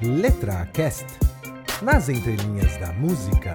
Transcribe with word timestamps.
Letra 0.00 0.64
Cast. 0.72 1.06
Nas 1.82 2.08
entrelinhas 2.08 2.78
da 2.78 2.92
música. 2.92 3.52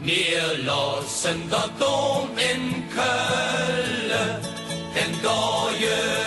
Wir 0.00 0.64
lassen 0.66 1.48
Dom 1.78 2.28
in 2.36 2.84
Köln, 2.90 4.10
den 4.94 5.22
neue 5.22 6.23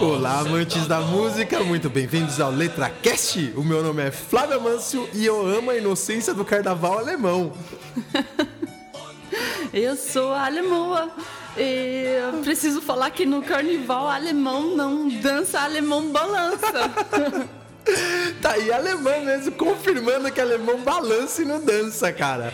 Olá, 0.00 0.40
amantes 0.40 0.86
da 0.86 1.00
música, 1.00 1.58
muito 1.64 1.90
bem-vindos 1.90 2.40
ao 2.40 2.52
Letra 2.52 2.88
Cast. 2.88 3.52
O 3.56 3.64
meu 3.64 3.82
nome 3.82 4.00
é 4.02 4.12
Flávio 4.12 4.56
Amâncio 4.56 5.08
e 5.12 5.26
eu 5.26 5.44
amo 5.44 5.70
a 5.70 5.76
inocência 5.76 6.32
do 6.32 6.44
carnaval 6.44 6.98
alemão. 6.98 7.52
Eu 9.72 9.96
sou 9.96 10.32
alemã. 10.32 11.10
E 11.56 12.20
eu 12.22 12.40
preciso 12.40 12.80
falar 12.80 13.10
que 13.10 13.26
no 13.26 13.42
carnaval 13.42 14.08
alemão 14.08 14.74
não 14.74 15.08
dança, 15.08 15.60
alemão 15.60 16.10
balança. 16.10 16.90
Tá 18.40 18.52
aí 18.52 18.70
alemão 18.72 19.24
mesmo, 19.24 19.52
confirmando 19.52 20.30
que 20.30 20.40
alemão 20.40 20.78
balança 20.82 21.42
e 21.42 21.44
não 21.44 21.60
dança, 21.60 22.12
cara. 22.12 22.52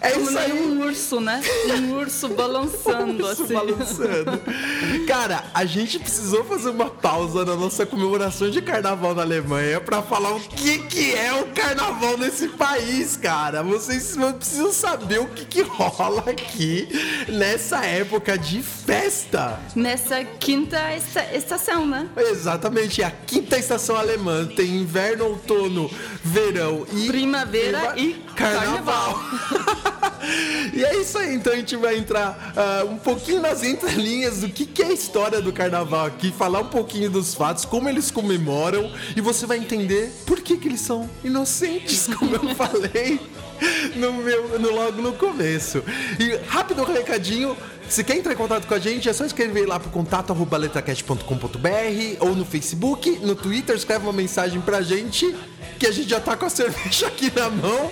É 0.00 0.18
isso 0.18 0.36
aí. 0.38 0.52
um 0.52 0.80
urso, 0.84 1.20
né? 1.20 1.40
Um 1.78 1.92
urso 1.94 2.28
balançando 2.34 3.22
Isso, 3.30 3.42
assim. 3.44 3.54
balançando. 3.54 4.40
Cara, 5.06 5.44
a 5.54 5.64
gente 5.64 5.98
precisou 5.98 6.44
fazer 6.44 6.70
uma 6.70 6.90
pausa 6.90 7.44
na 7.44 7.54
nossa 7.54 7.84
comemoração 7.86 8.50
de 8.50 8.60
carnaval 8.62 9.14
na 9.14 9.22
Alemanha 9.22 9.80
pra 9.80 10.02
falar 10.02 10.32
o 10.34 10.40
que, 10.40 10.78
que 10.80 11.12
é 11.14 11.32
o 11.34 11.46
carnaval 11.48 12.16
nesse 12.18 12.48
país, 12.48 13.16
cara. 13.16 13.62
Vocês 13.62 14.16
precisam 14.38 14.72
saber 14.72 15.20
o 15.20 15.26
que, 15.28 15.44
que 15.44 15.62
rola 15.62 16.24
aqui 16.26 16.88
nessa 17.28 17.84
época 17.84 18.36
de 18.36 18.62
festa. 18.62 19.60
Nessa 19.76 20.24
quinta 20.24 20.78
esta- 20.78 21.34
estação, 21.34 21.86
né? 21.86 22.08
Exatamente, 22.16 23.02
a 23.02 23.10
quinta 23.10 23.56
estação 23.58 23.96
alemã 23.96 24.44
tem 24.46 24.84
inverno, 24.92 25.24
outono, 25.24 25.90
verão 26.22 26.86
e 26.92 27.06
Primavera 27.06 27.94
e 27.96 28.12
carnaval. 28.36 29.18
e 30.74 30.84
é 30.84 30.96
isso 31.00 31.16
aí, 31.16 31.34
então 31.34 31.50
a 31.50 31.56
gente 31.56 31.74
vai 31.76 31.96
entrar 31.96 32.52
ah, 32.54 32.84
um 32.84 32.98
pouquinho 32.98 33.40
nas 33.40 33.62
entrelinhas 33.64 34.40
do 34.40 34.50
que, 34.50 34.66
que 34.66 34.82
é 34.82 34.86
a 34.88 34.92
história 34.92 35.40
do 35.40 35.50
carnaval 35.50 36.04
aqui, 36.04 36.30
falar 36.30 36.60
um 36.60 36.66
pouquinho 36.68 37.08
dos 37.10 37.34
fatos, 37.34 37.64
como 37.64 37.88
eles 37.88 38.10
comemoram, 38.10 38.92
e 39.16 39.20
você 39.22 39.46
vai 39.46 39.56
entender 39.56 40.12
por 40.26 40.40
que, 40.42 40.58
que 40.58 40.68
eles 40.68 40.80
são 40.82 41.08
inocentes, 41.24 42.08
como 42.18 42.34
eu 42.36 42.54
falei 42.54 43.18
no 43.96 44.12
meu, 44.12 44.58
no- 44.58 44.72
logo 44.74 45.00
no 45.00 45.12
começo. 45.14 45.82
E 46.20 46.36
rápido 46.48 46.84
recadinho. 46.84 47.56
Se 47.88 48.02
quer 48.02 48.16
entrar 48.16 48.32
em 48.32 48.36
contato 48.36 48.66
com 48.66 48.74
a 48.74 48.78
gente, 48.78 49.08
é 49.08 49.12
só 49.12 49.24
escrever 49.24 49.66
lá 49.66 49.78
pro 49.78 49.90
contato 49.90 50.32
arroba 50.32 50.56
letracast.com.br 50.56 52.16
ou 52.20 52.34
no 52.34 52.44
Facebook, 52.44 53.18
no 53.22 53.34
Twitter, 53.34 53.76
escreve 53.76 54.04
uma 54.04 54.12
mensagem 54.14 54.60
pra 54.62 54.80
gente, 54.80 55.34
que 55.78 55.86
a 55.86 55.92
gente 55.92 56.08
já 56.08 56.18
tá 56.18 56.34
com 56.34 56.46
a 56.46 56.50
cerveja 56.50 57.06
aqui 57.08 57.30
na 57.34 57.50
mão. 57.50 57.90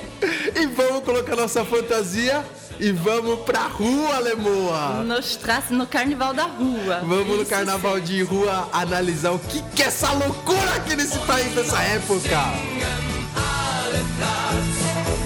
E 0.57 0.67
vamos 0.67 1.05
colocar 1.05 1.37
nossa 1.37 1.65
fantasia 1.67 2.43
e 2.79 2.91
vamos 2.93 3.41
pra 3.41 3.65
rua, 3.67 4.19
Lemoa! 4.21 5.03
No, 5.05 5.19
strasse- 5.19 5.75
no 5.75 5.87
carnaval 5.87 6.33
da 6.33 6.45
rua. 6.45 7.01
Vamos 7.05 7.39
no 7.39 7.45
carnaval 7.45 8.01
de 8.01 8.23
rua 8.23 8.71
analisar 8.73 9.33
o 9.33 9.39
que, 9.39 9.61
que 9.77 9.83
é 9.83 9.87
essa 9.87 10.11
loucura 10.13 10.77
aqui 10.77 10.97
nesse 10.97 11.19
país 11.21 11.55
nessa 11.55 11.79
época. 11.83 12.39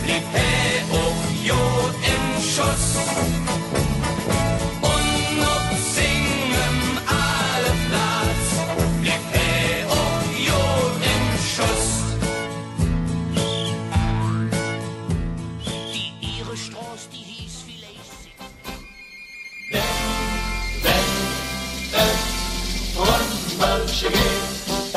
blieb 0.02 0.25
Union 0.91 1.91
im 2.02 2.42
Schuss. 2.42 3.44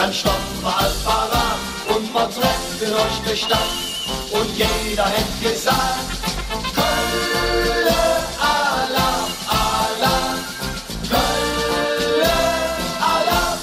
Dann 0.07 0.13
stoppen 0.13 0.61
wir 0.61 0.77
all 0.77 0.91
parat 1.03 1.59
und 1.93 2.13
wir 2.13 2.29
treffen 2.29 2.93
euch 2.93 3.19
durch 3.25 3.41
Stadt. 3.41 3.59
Und 4.31 4.57
jeder 4.57 5.05
hätt 5.05 5.41
gesagt, 5.41 6.07
Kölle, 6.73 7.95
Allah, 8.39 9.27
Allah, 9.49 10.35
Kölle, 11.09 12.33
Allah. 13.01 13.57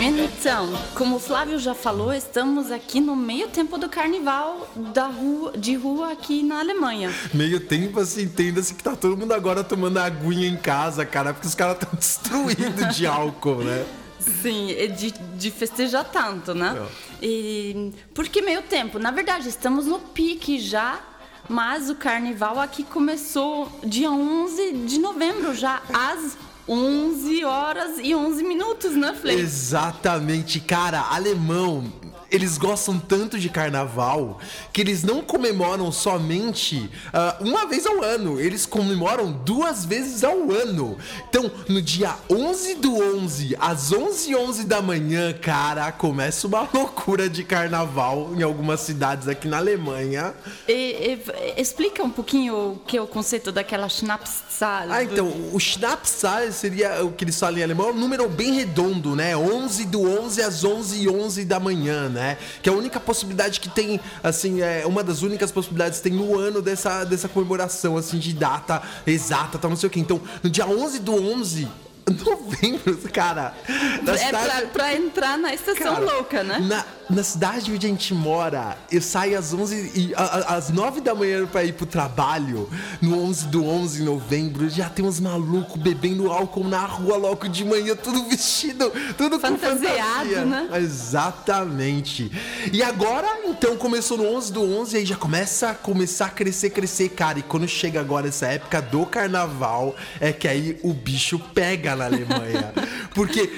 Então, 0.00 0.72
como 0.94 1.16
o 1.16 1.20
Flávio 1.20 1.58
já 1.60 1.74
falou, 1.74 2.12
estamos 2.12 2.72
aqui 2.72 3.00
no 3.00 3.14
meio 3.14 3.48
tempo 3.48 3.78
do 3.78 3.88
carnaval 3.88 4.68
da 4.74 5.06
rua, 5.06 5.52
de 5.56 5.76
rua 5.76 6.10
aqui 6.10 6.42
na 6.42 6.58
Alemanha. 6.58 7.12
Meio 7.32 7.60
tempo 7.60 8.00
assim, 8.00 8.22
entenda-se 8.22 8.74
que 8.74 8.82
tá 8.82 8.96
todo 8.96 9.16
mundo 9.16 9.32
agora 9.32 9.62
tomando 9.62 9.98
aguinha 9.98 10.48
em 10.48 10.56
casa, 10.56 11.04
cara, 11.06 11.32
porque 11.32 11.46
os 11.46 11.54
caras 11.54 11.76
estão 11.76 11.90
destruídos 11.94 12.96
de 12.96 13.06
álcool, 13.06 13.62
né? 13.62 13.86
Sim, 14.20 14.72
é 14.72 14.86
de, 14.86 15.10
de 15.10 15.50
festejar 15.50 16.04
tanto, 16.04 16.54
né? 16.54 16.76
É. 17.22 17.26
E 17.26 17.92
por 18.14 18.28
que 18.28 18.42
meio 18.42 18.62
tempo? 18.62 18.98
Na 18.98 19.10
verdade, 19.10 19.48
estamos 19.48 19.86
no 19.86 19.98
pique 19.98 20.58
já, 20.58 21.00
mas 21.48 21.90
o 21.90 21.94
carnaval 21.94 22.60
aqui 22.60 22.84
começou 22.84 23.70
dia 23.84 24.10
11 24.10 24.72
de 24.86 24.98
novembro, 24.98 25.54
já 25.54 25.82
às 25.92 26.36
11 26.68 27.44
horas 27.44 27.98
e 28.00 28.14
11 28.14 28.44
minutos, 28.44 28.92
né, 28.92 29.12
Flei? 29.12 29.40
Exatamente, 29.40 30.60
cara, 30.60 31.00
alemão. 31.10 31.92
Eles 32.30 32.56
gostam 32.58 32.98
tanto 32.98 33.38
de 33.38 33.48
carnaval 33.48 34.38
que 34.72 34.80
eles 34.80 35.02
não 35.02 35.20
comemoram 35.22 35.90
somente 35.90 36.88
ah, 37.12 37.36
uma 37.40 37.66
vez 37.66 37.86
ao 37.86 38.02
ano, 38.02 38.40
eles 38.40 38.66
comemoram 38.66 39.32
duas 39.32 39.84
vezes 39.84 40.22
ao 40.22 40.50
ano. 40.52 40.96
Então, 41.28 41.50
no 41.68 41.82
dia 41.82 42.14
11 42.30 42.74
do 42.76 42.96
11, 43.16 43.56
às 43.58 43.92
11 43.92 44.34
11 44.36 44.64
da 44.64 44.80
manhã, 44.80 45.32
cara, 45.32 45.90
começa 45.92 46.46
uma 46.46 46.68
loucura 46.72 47.28
de 47.28 47.42
carnaval 47.42 48.30
em 48.36 48.42
algumas 48.42 48.80
cidades 48.80 49.26
aqui 49.26 49.48
na 49.48 49.56
Alemanha. 49.58 50.32
E- 50.68 51.18
e- 51.26 51.60
explica 51.60 52.02
um 52.02 52.10
pouquinho 52.10 52.54
o 52.74 52.76
que 52.86 52.96
é 52.96 53.02
o 53.02 53.06
conceito 53.06 53.50
daquela 53.50 53.88
Schnapszahl. 53.88 54.90
Ah, 54.90 55.02
então, 55.02 55.26
o 55.52 55.58
Schnapszahl 55.58 56.52
seria 56.52 57.04
o 57.04 57.12
que 57.12 57.24
eles 57.24 57.38
falam 57.38 57.58
em 57.58 57.62
alemão, 57.62 57.88
é 57.88 57.92
um 57.92 57.96
número 57.96 58.28
bem 58.28 58.52
redondo, 58.54 59.16
né? 59.16 59.36
11 59.36 59.84
do 59.86 60.02
11 60.02 60.42
às 60.42 60.62
11 60.64 61.02
e 61.02 61.08
11 61.08 61.44
da 61.44 61.58
manhã, 61.58 62.08
né? 62.08 62.19
Que 62.62 62.68
é 62.68 62.72
a 62.72 62.76
única 62.76 63.00
possibilidade 63.00 63.60
que 63.60 63.68
tem, 63.68 64.00
assim, 64.22 64.60
é 64.60 64.84
uma 64.86 65.02
das 65.02 65.22
únicas 65.22 65.50
possibilidades 65.50 65.98
que 65.98 66.10
tem 66.10 66.18
no 66.18 66.38
ano 66.38 66.60
dessa, 66.62 67.04
dessa 67.04 67.28
comemoração, 67.28 67.96
assim, 67.96 68.18
de 68.18 68.32
data 68.32 68.82
exata, 69.06 69.58
tal, 69.58 69.70
não 69.70 69.76
sei 69.76 69.88
o 69.88 69.90
que. 69.90 70.00
Então, 70.00 70.20
no 70.42 70.50
dia 70.50 70.66
11 70.66 70.98
do 71.00 71.14
11, 71.14 71.68
novembro, 72.24 72.96
cara, 73.12 73.54
na 74.02 74.12
É 74.12 74.16
cidade... 74.18 74.48
pra, 74.48 74.66
pra 74.68 74.94
entrar 74.94 75.38
na 75.38 75.54
estação 75.54 75.94
Cara, 75.94 76.00
louca, 76.14 76.42
né? 76.42 76.58
Na, 76.60 76.84
na 77.08 77.22
cidade 77.22 77.72
onde 77.72 77.86
a 77.86 77.90
gente 77.90 78.14
mora, 78.14 78.76
eu 78.90 79.00
saio 79.02 79.38
às 79.38 79.52
11 79.52 79.92
e 79.94 80.14
a- 80.14 80.54
às 80.56 80.70
9 80.70 81.00
da 81.00 81.14
manhã 81.14 81.46
pra 81.46 81.64
ir 81.64 81.72
pro 81.72 81.86
trabalho, 81.86 82.68
no 83.00 83.22
11 83.24 83.46
do 83.48 83.64
11 83.66 83.98
de 83.98 84.04
novembro, 84.04 84.68
já 84.68 84.88
tem 84.88 85.04
uns 85.04 85.18
malucos 85.20 85.80
bebendo 85.80 86.30
álcool 86.30 86.64
na 86.64 86.84
rua 86.86 87.16
logo 87.16 87.48
de 87.48 87.64
manhã, 87.64 87.94
tudo 87.96 88.24
vestido, 88.28 88.90
tudo 89.16 89.38
com 89.38 89.46
Fantasiado, 89.46 90.28
fantasia. 90.30 90.44
né? 90.44 90.68
Exatamente. 90.80 92.30
E 92.72 92.82
agora, 92.82 93.26
então, 93.46 93.76
começou 93.76 94.16
no 94.16 94.26
11 94.36 94.52
do 94.52 94.62
11 94.62 94.94
e 94.96 94.98
aí 95.00 95.06
já 95.06 95.16
começa 95.16 95.70
a 95.70 95.74
começar 95.74 96.26
a 96.26 96.30
crescer, 96.30 96.70
crescer, 96.70 97.08
cara. 97.10 97.38
E 97.38 97.42
quando 97.42 97.66
chega 97.66 98.00
agora 98.00 98.28
essa 98.28 98.46
época 98.46 98.80
do 98.82 99.04
carnaval, 99.06 99.94
é 100.20 100.32
que 100.32 100.46
aí 100.46 100.78
o 100.82 100.92
bicho 100.92 101.38
pega 101.54 101.94
na 102.00 102.06
Alemanha. 102.06 102.72
Porque 103.14 103.50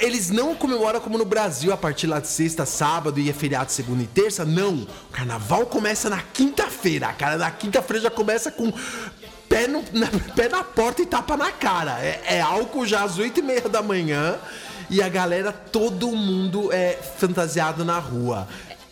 eles 0.00 0.30
não 0.30 0.54
comemoram 0.54 1.00
como 1.00 1.18
no 1.18 1.24
Brasil, 1.24 1.72
a 1.72 1.76
partir 1.76 2.06
lá 2.06 2.20
de 2.20 2.28
sexta, 2.28 2.64
sábado 2.66 3.18
e 3.18 3.28
é 3.28 3.32
feriado 3.32 3.72
segunda 3.72 4.02
e 4.02 4.06
terça. 4.06 4.44
Não. 4.44 4.74
O 4.74 5.12
carnaval 5.12 5.66
começa 5.66 6.08
na 6.08 6.20
quinta-feira. 6.20 7.12
Cara, 7.12 7.36
na 7.36 7.50
quinta-feira 7.50 8.02
já 8.02 8.10
começa 8.10 8.50
com 8.50 8.72
pé, 9.48 9.66
no, 9.66 9.82
na, 9.92 10.08
pé 10.34 10.48
na 10.48 10.62
porta 10.62 11.02
e 11.02 11.06
tapa 11.06 11.36
na 11.36 11.50
cara. 11.50 11.98
É, 12.00 12.36
é 12.36 12.40
álcool 12.40 12.86
já 12.86 13.02
às 13.02 13.18
oito 13.18 13.40
e 13.40 13.42
meia 13.42 13.68
da 13.68 13.82
manhã 13.82 14.38
e 14.90 15.00
a 15.00 15.08
galera, 15.08 15.52
todo 15.52 16.08
mundo 16.08 16.72
é 16.72 16.98
fantasiado 17.16 17.84
na 17.84 18.00
rua. 18.00 18.48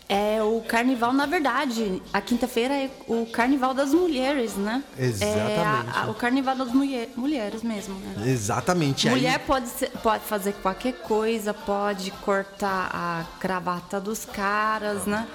É 0.08 0.42
o 0.42 0.62
carnaval, 0.66 1.12
na 1.12 1.26
verdade, 1.26 2.00
a 2.14 2.20
quinta-feira 2.22 2.72
é 2.72 2.90
o 3.06 3.26
carnaval 3.26 3.74
das 3.74 3.92
mulheres, 3.92 4.54
né? 4.56 4.82
Exatamente. 4.98 5.22
É 5.58 5.62
a- 5.62 6.02
a- 6.06 6.10
o 6.10 6.14
carnaval 6.14 6.56
das 6.56 6.72
mulher, 6.72 7.10
mulheres 7.14 7.62
mesmo, 7.62 7.94
né? 7.96 8.26
Exatamente. 8.30 9.06
aí- 9.06 9.14
Mulher 9.14 9.38
pode, 9.40 9.68
ser- 9.68 9.90
pode 10.02 10.24
fazer 10.24 10.54
qualquer 10.62 10.94
coisa, 11.02 11.52
pode 11.52 12.10
cortar 12.22 12.88
a 12.90 13.24
gravata 13.38 14.00
dos 14.00 14.24
caras, 14.24 15.04
né? 15.04 15.26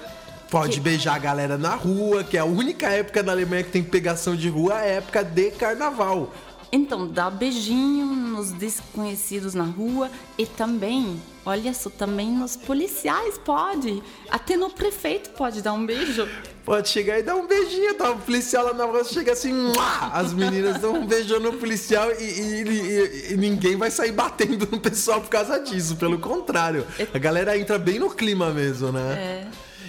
Pode 0.50 0.74
que- 0.74 0.80
beijar 0.80 1.14
a 1.14 1.18
galera 1.18 1.56
na 1.56 1.76
rua, 1.76 2.24
que 2.24 2.36
é 2.36 2.40
a 2.40 2.44
única 2.44 2.88
época 2.88 3.22
da 3.22 3.30
Alemanha 3.30 3.62
que 3.62 3.70
tem 3.70 3.82
pegação 3.82 4.34
de 4.34 4.48
rua, 4.48 4.74
é 4.80 4.94
a 4.94 4.98
época 4.98 5.22
de 5.22 5.52
carnaval. 5.52 6.32
Então, 6.72 7.06
dá 7.06 7.30
beijinho 7.30 8.06
nos 8.06 8.50
desconhecidos 8.50 9.54
na 9.54 9.62
rua 9.64 10.10
e 10.36 10.44
também, 10.44 11.20
olha 11.44 11.72
só, 11.74 11.90
também 11.90 12.30
nos 12.30 12.56
policiais 12.56 13.38
pode. 13.38 14.02
Até 14.30 14.56
no 14.56 14.70
prefeito 14.70 15.30
pode 15.30 15.62
dar 15.62 15.72
um 15.72 15.84
beijo. 15.84 16.28
Pode 16.64 16.88
chegar 16.88 17.18
e 17.18 17.22
dar 17.22 17.36
um 17.36 17.46
beijinho, 17.46 17.94
tá? 17.94 18.10
O 18.10 18.18
policial 18.18 18.64
lá 18.64 18.72
na 18.72 18.84
rua 18.86 19.04
chega 19.04 19.32
assim, 19.32 19.52
as 20.12 20.32
meninas 20.32 20.80
dão 20.80 20.94
um 20.94 21.06
beijão 21.06 21.38
no 21.38 21.52
policial 21.52 22.10
e, 22.12 22.24
e- 22.24 22.62
e- 22.62 23.32
e 23.32 23.36
ninguém 23.36 23.76
vai 23.76 23.90
sair 23.90 24.12
batendo 24.12 24.66
no 24.70 24.80
pessoal 24.80 25.20
por 25.20 25.28
causa 25.28 25.58
disso, 25.60 25.96
pelo 25.96 26.18
contrário. 26.18 26.86
A 27.12 27.18
galera 27.18 27.58
entra 27.58 27.78
bem 27.78 27.98
no 27.98 28.08
clima 28.10 28.50
mesmo, 28.50 28.90
né? 28.92 29.12
É. 29.14 29.46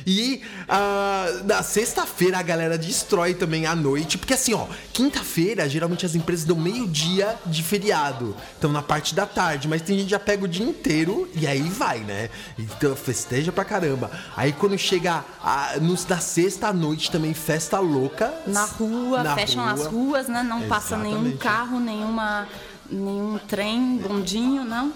E 0.07 0.43
ah, 0.69 1.41
na 1.45 1.63
sexta-feira 1.63 2.37
a 2.37 2.43
galera 2.43 2.77
destrói 2.77 3.33
também 3.33 3.65
à 3.65 3.73
noite, 3.75 4.19
porque 4.19 4.35
assim, 4.35 4.53
ó, 4.53 4.67
quinta-feira 4.93 5.67
geralmente 5.67 6.05
as 6.05 6.13
empresas 6.13 6.45
dão 6.45 6.55
meio-dia 6.55 7.35
de 7.47 7.63
feriado, 7.63 8.35
então 8.59 8.71
na 8.71 8.83
parte 8.83 9.15
da 9.15 9.25
tarde, 9.25 9.67
mas 9.67 9.81
tem 9.81 9.95
gente 9.97 10.05
que 10.05 10.11
já 10.11 10.19
pega 10.19 10.43
o 10.45 10.47
dia 10.47 10.63
inteiro 10.63 11.27
e 11.33 11.44
aí 11.47 11.61
vai, 11.61 11.99
né? 11.99 12.29
Então 12.57 12.95
festeja 12.95 13.51
pra 13.51 13.63
caramba. 13.65 14.09
Aí 14.35 14.51
quando 14.53 14.77
chega 14.77 15.23
a, 15.43 15.77
nos, 15.81 16.03
da 16.05 16.17
sexta 16.19 16.67
à 16.67 16.73
noite 16.73 17.11
também 17.11 17.33
festa 17.33 17.79
louca. 17.79 18.33
Na 18.47 18.65
rua, 18.65 19.23
Na 19.23 19.35
fecham 19.35 19.63
rua. 19.63 19.73
as 19.73 19.85
ruas, 19.85 20.27
né? 20.27 20.43
Não 20.43 20.63
passa 20.63 20.97
nenhum 20.97 21.27
Exatamente. 21.27 21.37
carro, 21.37 21.79
nenhuma, 21.79 22.47
nenhum 22.89 23.39
trem, 23.47 23.97
bondinho, 23.97 24.63
não. 24.63 24.93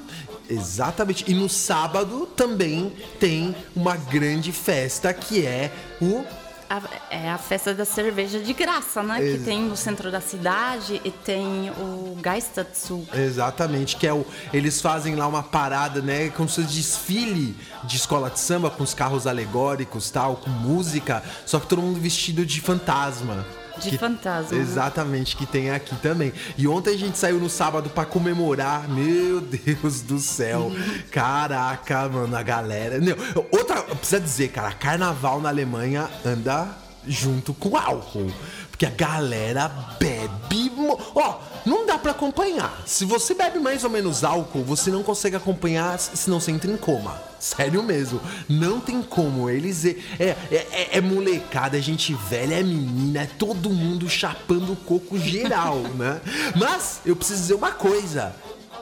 Exatamente. 0.49 1.25
E 1.29 1.33
no 1.33 1.47
sábado 1.47 2.25
também 2.35 2.91
tem 3.19 3.55
uma 3.75 3.95
grande 3.95 4.51
festa 4.51 5.13
que 5.13 5.45
é 5.45 5.71
o 6.01 6.23
A- 6.69 6.81
é 7.09 7.29
a 7.31 7.37
festa 7.39 7.73
da 7.73 7.83
cerveja 7.83 8.39
de 8.39 8.53
graça, 8.53 9.01
né? 9.01 9.19
Ex- 9.21 9.39
Que 9.39 9.45
tem 9.45 9.61
no 9.63 9.75
centro 9.75 10.11
da 10.11 10.21
cidade 10.21 11.01
e 11.03 11.09
tem 11.09 11.71
o 11.71 12.15
Geisterzug. 12.23 13.07
Exatamente, 13.13 13.95
que 13.95 14.05
é 14.05 14.13
o. 14.13 14.23
Eles 14.53 14.79
fazem 14.79 15.15
lá 15.15 15.25
uma 15.27 15.41
parada, 15.41 15.99
né? 16.01 16.29
Como 16.29 16.47
se 16.47 16.61
desfile 16.61 17.55
de 17.83 17.95
escola 17.97 18.29
de 18.29 18.39
samba 18.39 18.69
com 18.69 18.83
os 18.83 18.93
carros 18.93 19.25
alegóricos 19.25 20.11
tal, 20.11 20.35
com 20.35 20.49
música, 20.51 21.23
só 21.45 21.59
que 21.59 21.65
todo 21.67 21.81
mundo 21.81 21.99
vestido 21.99 22.45
de 22.45 22.61
fantasma. 22.61 23.45
De 23.77 23.97
fantasma, 23.97 24.55
né? 24.55 24.61
Exatamente, 24.61 25.35
que 25.35 25.45
tem 25.45 25.71
aqui 25.71 25.95
também. 25.97 26.33
E 26.57 26.67
ontem 26.67 26.93
a 26.93 26.97
gente 26.97 27.17
saiu 27.17 27.39
no 27.39 27.49
sábado 27.49 27.89
pra 27.89 28.05
comemorar. 28.05 28.87
Meu 28.89 29.41
Deus 29.41 30.01
do 30.01 30.19
céu. 30.19 30.71
Caraca, 31.11 32.09
mano, 32.09 32.35
a 32.35 32.43
galera. 32.43 32.99
Não, 32.99 33.15
outra, 33.51 33.81
precisa 33.83 34.19
dizer, 34.19 34.49
cara, 34.49 34.71
carnaval 34.71 35.41
na 35.41 35.49
Alemanha 35.49 36.09
anda 36.25 36.67
junto 37.07 37.53
com 37.53 37.77
álcool. 37.77 38.31
Porque 38.79 38.85
a 38.85 38.91
galera 39.09 39.67
bebe. 39.99 40.71
Ó, 41.13 41.39
não 41.65 41.85
dá 41.85 41.97
pra 41.97 42.11
acompanhar. 42.11 42.81
Se 42.85 43.03
você 43.03 43.33
bebe 43.33 43.59
mais 43.59 43.83
ou 43.83 43.89
menos 43.89 44.23
álcool, 44.23 44.63
você 44.63 44.89
não 44.89 45.03
consegue 45.03 45.35
acompanhar, 45.35 45.99
senão 45.99 46.39
você 46.39 46.49
entra 46.49 46.71
em 46.71 46.77
coma. 46.77 47.21
Sério 47.41 47.83
mesmo. 47.83 48.21
Não 48.47 48.79
tem 48.79 49.01
como. 49.01 49.49
Eles. 49.49 49.83
É, 49.83 49.97
é, 50.17 50.35
é- 50.49 50.89
é 50.93 51.01
molecada, 51.01 51.77
é 51.77 51.81
gente 51.81 52.13
velha, 52.13 52.55
é 52.55 52.63
menina, 52.63 53.23
é 53.23 53.25
todo 53.25 53.69
mundo 53.69 54.07
chapando 54.09 54.71
o 54.71 54.75
coco 54.77 55.19
geral, 55.19 55.79
né? 55.95 56.21
Mas 56.55 57.01
eu 57.05 57.17
preciso 57.17 57.41
dizer 57.41 57.55
uma 57.55 57.71
coisa. 57.73 58.33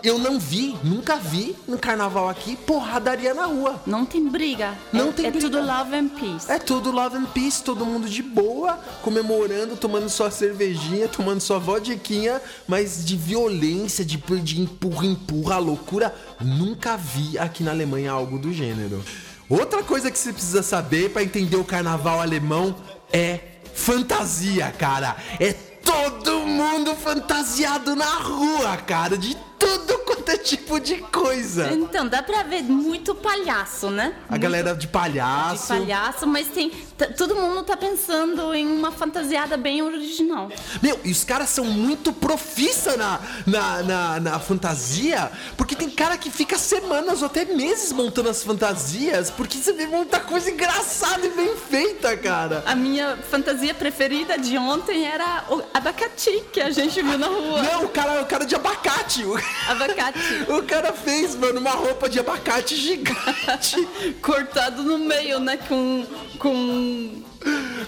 Eu 0.03 0.17
não 0.17 0.39
vi, 0.39 0.77
nunca 0.83 1.17
vi 1.17 1.55
no 1.67 1.77
carnaval 1.77 2.29
aqui 2.29 2.55
porradaria 2.55 3.33
na 3.33 3.45
rua. 3.45 3.81
Não 3.85 4.05
tem 4.05 4.27
briga. 4.27 4.77
Não 4.91 5.09
é, 5.09 5.11
tem 5.11 5.25
é 5.25 5.31
briga. 5.31 5.49
tudo 5.49 5.65
love 5.65 5.95
and 5.95 6.09
peace. 6.09 6.51
É 6.51 6.59
tudo 6.59 6.91
love 6.91 7.17
and 7.17 7.25
peace, 7.25 7.63
todo 7.63 7.85
mundo 7.85 8.07
de 8.07 8.21
boa, 8.21 8.79
comemorando, 9.01 9.75
tomando 9.75 10.09
sua 10.09 10.29
cervejinha, 10.31 11.07
tomando 11.07 11.41
sua 11.41 11.59
vodquinha, 11.59 12.41
mas 12.67 13.05
de 13.05 13.15
violência, 13.15 14.05
de, 14.05 14.17
de 14.17 14.61
empurra, 14.61 15.05
empurra, 15.05 15.57
loucura, 15.57 16.13
nunca 16.39 16.95
vi 16.97 17.37
aqui 17.37 17.63
na 17.63 17.71
Alemanha 17.71 18.11
algo 18.11 18.37
do 18.37 18.53
gênero. 18.53 19.03
Outra 19.49 19.81
coisa 19.81 20.11
que 20.11 20.19
você 20.19 20.33
precisa 20.33 20.61
saber 20.61 21.11
pra 21.11 21.23
entender 21.23 21.55
o 21.55 21.63
carnaval 21.63 22.19
alemão 22.19 22.75
é 23.11 23.39
fantasia, 23.73 24.73
cara. 24.77 25.15
É 25.39 25.53
todo 25.53 26.41
mundo 26.41 26.93
fantasiado 26.95 27.95
na 27.95 28.15
rua, 28.15 28.75
cara, 28.77 29.17
de 29.17 29.37
tudo 29.59 29.97
quanto 29.99 30.29
é 30.29 30.37
tipo 30.37 30.79
de 30.79 30.97
coisa. 30.97 31.71
Então, 31.73 32.07
dá 32.07 32.21
pra 32.21 32.43
ver 32.43 32.63
muito 32.63 33.13
palhaço, 33.15 33.89
né? 33.89 34.13
A 34.27 34.31
Muito 34.31 34.41
galera 34.41 34.75
de 34.75 34.87
palhaço. 34.87 35.73
de 35.73 35.79
palhaço, 35.79 36.27
mas 36.27 36.47
tem. 36.47 36.69
todo 37.17 37.35
mundo 37.35 37.63
tá 37.63 37.75
pensando 37.75 38.53
em 38.53 38.65
uma 38.67 38.91
fantasiada 38.91 39.57
bem 39.57 39.81
original. 39.81 40.49
Meu, 40.81 40.99
e 41.03 41.11
os 41.11 41.23
caras 41.23 41.49
são 41.49 41.65
muito 41.65 42.13
profissa 42.13 42.95
na, 42.97 43.19
na, 43.45 43.83
na, 43.83 44.19
na 44.19 44.39
fantasia, 44.39 45.31
porque 45.55 45.75
tem 45.75 45.89
cara 45.89 46.17
que 46.17 46.29
fica 46.29 46.57
semanas 46.57 47.21
ou 47.21 47.27
até 47.27 47.45
meses 47.45 47.91
montando 47.91 48.29
as 48.29 48.43
fantasias, 48.43 49.29
porque 49.31 49.57
você 49.57 49.73
vê 49.73 49.87
muita 49.87 50.19
coisa 50.19 50.49
engraçada 50.51 51.25
e 51.25 51.29
bem 51.29 51.55
feita, 51.55 52.15
cara. 52.17 52.63
A 52.65 52.75
minha 52.75 53.17
fantasia 53.29 53.73
preferida 53.73 54.37
de 54.37 54.57
ontem 54.57 55.05
era 55.05 55.45
o 55.49 55.61
abacate 55.73 56.43
que 56.51 56.61
a 56.61 56.69
gente 56.69 57.01
viu 57.01 57.17
na 57.17 57.27
rua. 57.27 57.61
Não, 57.63 57.85
o 57.85 57.89
cara, 57.89 58.21
o 58.21 58.25
cara 58.25 58.45
de 58.45 58.55
abacate. 58.55 59.23
O, 59.23 59.37
Abacate 59.67 60.19
o 60.47 60.63
cara 60.63 60.93
fez, 60.93 61.35
mano, 61.35 61.59
uma 61.59 61.71
roupa 61.71 62.07
de 62.09 62.19
abacate 62.19 62.75
gigante 62.75 63.87
cortado 64.21 64.83
no 64.83 64.97
meio, 64.97 65.39
né? 65.39 65.57
Com. 65.57 66.05
com. 66.39 67.23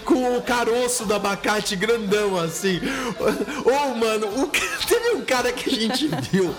com 0.04 0.36
o 0.36 0.42
caroço 0.42 1.04
do 1.04 1.14
abacate 1.14 1.76
grandão 1.76 2.38
assim. 2.38 2.80
Ô, 3.64 3.94
mano, 3.94 4.28
o, 4.42 4.46
teve 4.86 5.10
um 5.16 5.22
cara 5.22 5.52
que 5.52 5.70
a 5.70 5.72
gente 5.72 6.08
viu. 6.30 6.54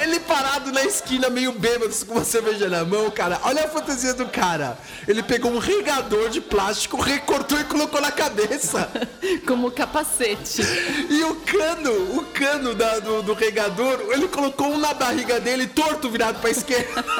Ele 0.00 0.18
parado 0.20 0.72
na 0.72 0.82
esquina, 0.84 1.30
meio 1.30 1.52
bêbado, 1.52 1.94
com 2.06 2.14
uma 2.14 2.24
cerveja 2.24 2.68
na 2.68 2.84
mão, 2.84 3.10
cara. 3.10 3.40
Olha 3.44 3.64
a 3.64 3.68
fantasia 3.68 4.14
do 4.14 4.26
cara. 4.26 4.76
Ele 5.06 5.22
pegou 5.22 5.52
um 5.52 5.58
regador 5.58 6.28
de 6.28 6.40
plástico, 6.40 7.00
recortou 7.00 7.58
e 7.60 7.64
colocou 7.64 8.00
na 8.00 8.10
cabeça. 8.10 8.90
como 9.46 9.70
capacete. 9.70 10.62
E 11.08 11.22
o 11.24 11.36
cano, 11.36 11.92
o 12.18 12.24
cano 12.32 12.74
da- 12.74 12.98
do, 12.98 13.22
do 13.22 13.34
regador, 13.34 14.00
ele 14.10 14.28
colocou 14.28 14.68
um 14.68 14.78
na 14.78 14.94
barriga 14.94 15.38
dele, 15.40 15.66
torto, 15.66 16.10
virado 16.10 16.40
pra 16.40 16.50
esquerda. 16.50 17.04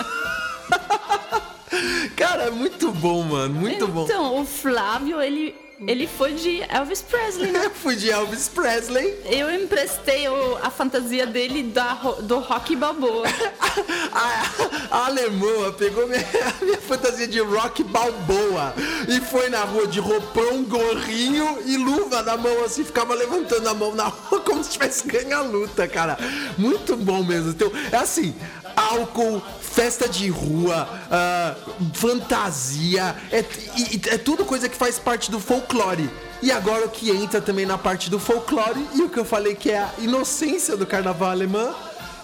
Cara, 2.16 2.50
muito 2.50 2.90
bom, 2.92 3.22
mano, 3.22 3.54
muito 3.54 3.86
bom. 3.88 4.04
Então, 4.04 4.40
o 4.40 4.44
Flávio, 4.44 5.20
ele, 5.20 5.54
ele 5.86 6.06
foi 6.06 6.34
de 6.34 6.62
Elvis 6.68 7.02
Presley, 7.02 7.50
né? 7.50 7.70
Fui 7.82 7.96
de 7.96 8.10
Elvis 8.10 8.48
Presley. 8.48 9.14
Eu 9.24 9.50
emprestei 9.52 10.28
o- 10.28 10.58
a 10.62 10.70
fantasia 10.70 11.26
dele 11.26 11.62
da, 11.62 11.94
do 12.20 12.38
Rock 12.38 12.76
Balboa. 12.76 13.26
A, 14.12 15.06
a 15.06 15.72
pegou 15.72 16.06
minha, 16.06 16.22
minha 16.60 16.78
fantasia 16.78 17.26
de 17.26 17.40
rock 17.40 17.82
balboa 17.82 18.74
e 19.08 19.18
foi 19.20 19.48
na 19.48 19.60
rua 19.62 19.86
de 19.86 19.98
roupão, 19.98 20.62
gorrinho 20.64 21.58
e 21.64 21.78
luva 21.78 22.22
na 22.22 22.36
mão, 22.36 22.62
assim, 22.64 22.84
ficava 22.84 23.14
levantando 23.14 23.66
a 23.68 23.72
mão 23.74 23.94
na 23.94 24.04
rua 24.08 24.40
como 24.40 24.62
se 24.62 24.70
tivesse 24.72 25.06
ganho 25.06 25.34
a 25.36 25.40
luta, 25.40 25.88
cara. 25.88 26.18
Muito 26.58 26.94
bom 26.96 27.24
mesmo. 27.24 27.50
Então, 27.50 27.72
é 27.90 27.96
assim, 27.96 28.34
álcool, 28.76 29.42
festa 29.60 30.08
de 30.08 30.28
rua, 30.28 30.88
ah, 31.10 31.54
fantasia, 31.94 33.16
é, 33.30 33.44
é 34.14 34.18
tudo 34.18 34.44
coisa 34.44 34.68
que 34.68 34.76
faz 34.76 34.98
parte 34.98 35.30
do 35.30 35.40
folclore. 35.40 36.10
E 36.42 36.50
agora 36.50 36.86
o 36.86 36.90
que 36.90 37.10
entra 37.10 37.40
também 37.40 37.64
na 37.64 37.78
parte 37.78 38.10
do 38.10 38.18
folclore 38.18 38.84
e 38.94 39.02
o 39.02 39.08
que 39.08 39.18
eu 39.18 39.24
falei 39.24 39.54
que 39.54 39.70
é 39.70 39.78
a 39.78 39.90
inocência 39.98 40.76
do 40.76 40.84
carnaval 40.84 41.30
alemão 41.30 41.72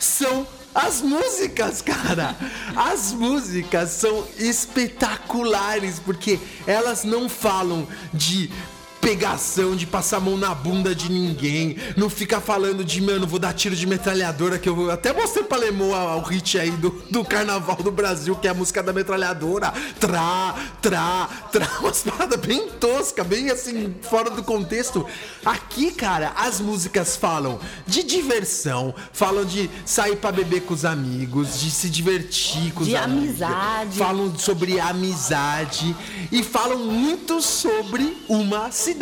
são 0.00 0.46
as 0.74 1.00
músicas, 1.00 1.82
cara. 1.82 2.36
As 2.76 3.12
músicas 3.12 3.90
são 3.90 4.26
espetaculares 4.36 5.98
porque 5.98 6.38
elas 6.66 7.04
não 7.04 7.28
falam 7.28 7.86
de 8.12 8.50
pegação, 9.08 9.74
de 9.74 9.86
passar 9.86 10.18
a 10.18 10.20
mão 10.20 10.36
na 10.36 10.54
bunda 10.54 10.94
de 10.94 11.10
ninguém. 11.10 11.78
Não 11.96 12.10
fica 12.10 12.42
falando 12.42 12.84
de, 12.84 13.00
mano, 13.00 13.26
vou 13.26 13.38
dar 13.38 13.54
tiro 13.54 13.74
de 13.74 13.86
metralhadora, 13.86 14.58
que 14.58 14.68
eu 14.68 14.76
vou. 14.76 14.90
Até 14.90 15.14
mostrei 15.14 15.44
pra 15.44 15.56
Lemoa 15.56 16.16
o 16.16 16.20
hit 16.20 16.58
aí 16.58 16.70
do, 16.72 16.90
do 17.10 17.24
Carnaval 17.24 17.76
do 17.76 17.90
Brasil, 17.90 18.36
que 18.36 18.46
é 18.46 18.50
a 18.50 18.54
música 18.54 18.82
da 18.82 18.92
metralhadora. 18.92 19.72
Trá, 19.98 20.54
trá, 20.82 21.26
trá. 21.50 21.66
Umas 21.80 22.02
paradas 22.02 22.38
bem 22.38 22.68
tosca, 22.78 23.24
bem 23.24 23.48
assim, 23.48 23.94
fora 24.02 24.28
do 24.28 24.42
contexto. 24.42 25.06
Aqui, 25.42 25.90
cara, 25.90 26.32
as 26.36 26.60
músicas 26.60 27.16
falam 27.16 27.58
de 27.86 28.02
diversão, 28.02 28.94
falam 29.10 29.46
de 29.46 29.70
sair 29.86 30.16
pra 30.16 30.30
beber 30.30 30.64
com 30.64 30.74
os 30.74 30.84
amigos, 30.84 31.58
de 31.58 31.70
se 31.70 31.88
divertir 31.88 32.74
com 32.74 32.82
os 32.82 32.88
De 32.88 32.94
amigos. 32.94 33.40
amizade. 33.40 33.96
Falam 33.96 34.38
sobre 34.38 34.78
amizade 34.78 35.96
e 36.30 36.42
falam 36.42 36.78
muito 36.78 37.40
sobre 37.40 38.14
uma 38.28 38.70
cidade 38.70 38.97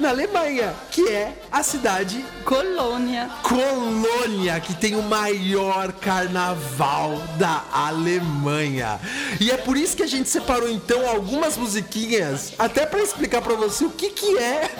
na 0.00 0.08
Alemanha, 0.08 0.74
que 0.90 1.06
é 1.08 1.34
a 1.52 1.62
cidade 1.62 2.24
Colônia. 2.44 3.30
Colônia, 3.42 4.58
que 4.58 4.74
tem 4.74 4.96
o 4.96 5.02
maior 5.02 5.92
carnaval 5.92 7.22
da 7.38 7.62
Alemanha. 7.72 8.98
E 9.38 9.50
é 9.50 9.56
por 9.56 9.76
isso 9.76 9.96
que 9.96 10.02
a 10.02 10.06
gente 10.06 10.28
separou 10.28 10.68
então 10.68 11.08
algumas 11.08 11.56
musiquinhas, 11.56 12.54
até 12.58 12.86
pra 12.86 13.02
explicar 13.02 13.42
pra 13.42 13.54
você 13.54 13.84
o 13.84 13.90
que 13.90 14.10
que 14.10 14.38
é. 14.38 14.70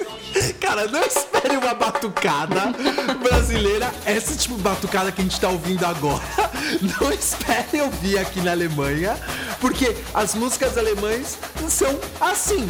Cara, 0.60 0.86
não 0.86 1.02
espere 1.02 1.56
uma 1.56 1.74
batucada 1.74 2.72
brasileira, 3.22 3.92
essa 4.04 4.36
tipo 4.36 4.54
de 4.54 4.62
batucada 4.62 5.10
que 5.10 5.20
a 5.20 5.24
gente 5.24 5.40
tá 5.40 5.48
ouvindo 5.48 5.84
agora. 5.84 6.22
Não 7.00 7.12
espere 7.12 7.82
ouvir 7.82 8.18
aqui 8.18 8.40
na 8.40 8.52
Alemanha, 8.52 9.18
porque 9.60 9.96
as 10.14 10.34
músicas 10.34 10.78
alemãs 10.78 11.36
são 11.68 11.98
assim. 12.20 12.68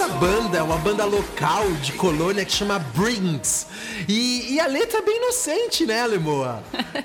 Essa 0.00 0.08
banda 0.14 0.56
é 0.56 0.62
uma 0.62 0.78
banda 0.78 1.04
local 1.04 1.70
de 1.72 1.92
Colônia 1.92 2.42
que 2.42 2.52
chama 2.52 2.78
Brings. 2.78 3.66
E, 4.08 4.54
e 4.54 4.58
a 4.58 4.66
letra 4.66 5.00
é 5.00 5.02
bem 5.02 5.18
inocente, 5.18 5.84
né, 5.84 6.00
Alemoa? 6.00 6.64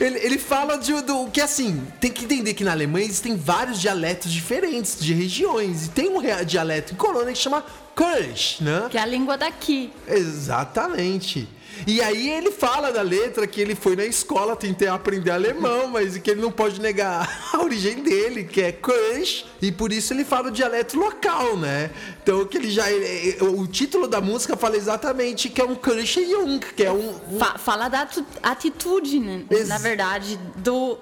Ele, 0.00 0.18
ele 0.18 0.38
fala 0.38 0.76
de, 0.76 1.00
do 1.02 1.30
que 1.30 1.40
assim, 1.40 1.86
tem 2.00 2.10
que 2.10 2.24
entender 2.24 2.52
que 2.54 2.64
na 2.64 2.72
Alemanha 2.72 3.06
existem 3.06 3.36
vários 3.36 3.80
dialetos 3.80 4.32
diferentes 4.32 4.98
de 4.98 5.14
regiões. 5.14 5.86
E 5.86 5.90
tem 5.90 6.08
um 6.08 6.20
dialeto 6.44 6.92
em 6.92 6.96
Colônia 6.96 7.32
que 7.32 7.38
chama 7.38 7.64
Kölsch, 7.94 8.60
né? 8.60 8.88
Que 8.90 8.98
é 8.98 9.00
a 9.02 9.06
língua 9.06 9.38
daqui. 9.38 9.92
Exatamente. 10.08 11.48
E 11.86 12.00
aí 12.00 12.28
ele 12.30 12.50
fala 12.50 12.92
da 12.92 13.02
letra 13.02 13.46
que 13.46 13.60
ele 13.60 13.74
foi 13.74 13.96
na 13.96 14.04
escola 14.04 14.54
tentar 14.54 14.94
aprender 14.94 15.30
alemão, 15.30 15.88
mas 15.88 16.16
que 16.18 16.30
ele 16.30 16.40
não 16.40 16.52
pode 16.52 16.80
negar 16.80 17.48
a 17.52 17.62
origem 17.62 18.02
dele, 18.02 18.44
que 18.44 18.60
é 18.62 18.70
Kölsch, 18.72 19.44
e 19.60 19.72
por 19.72 19.92
isso 19.92 20.12
ele 20.12 20.24
fala 20.24 20.48
o 20.48 20.50
dialeto 20.50 20.98
local, 20.98 21.56
né? 21.56 21.90
Então 22.22 22.44
que 22.46 22.56
ele 22.56 22.70
já 22.70 22.90
ele- 22.90 23.36
o 23.42 23.66
título 23.66 24.06
da 24.06 24.20
música 24.20 24.56
fala 24.56 24.76
exatamente 24.76 25.48
que 25.48 25.60
é 25.60 25.64
um 25.64 25.74
Kölsch 25.74 26.14
Jung, 26.28 26.60
que 26.60 26.84
é 26.84 26.92
um, 26.92 27.10
um 27.32 27.38
Fa- 27.38 27.58
fala 27.58 27.88
da 27.88 28.08
atitude, 28.42 29.18
né? 29.20 29.44
Ex- 29.50 29.68
na 29.68 29.78
verdade, 29.78 30.38
do 30.56 30.98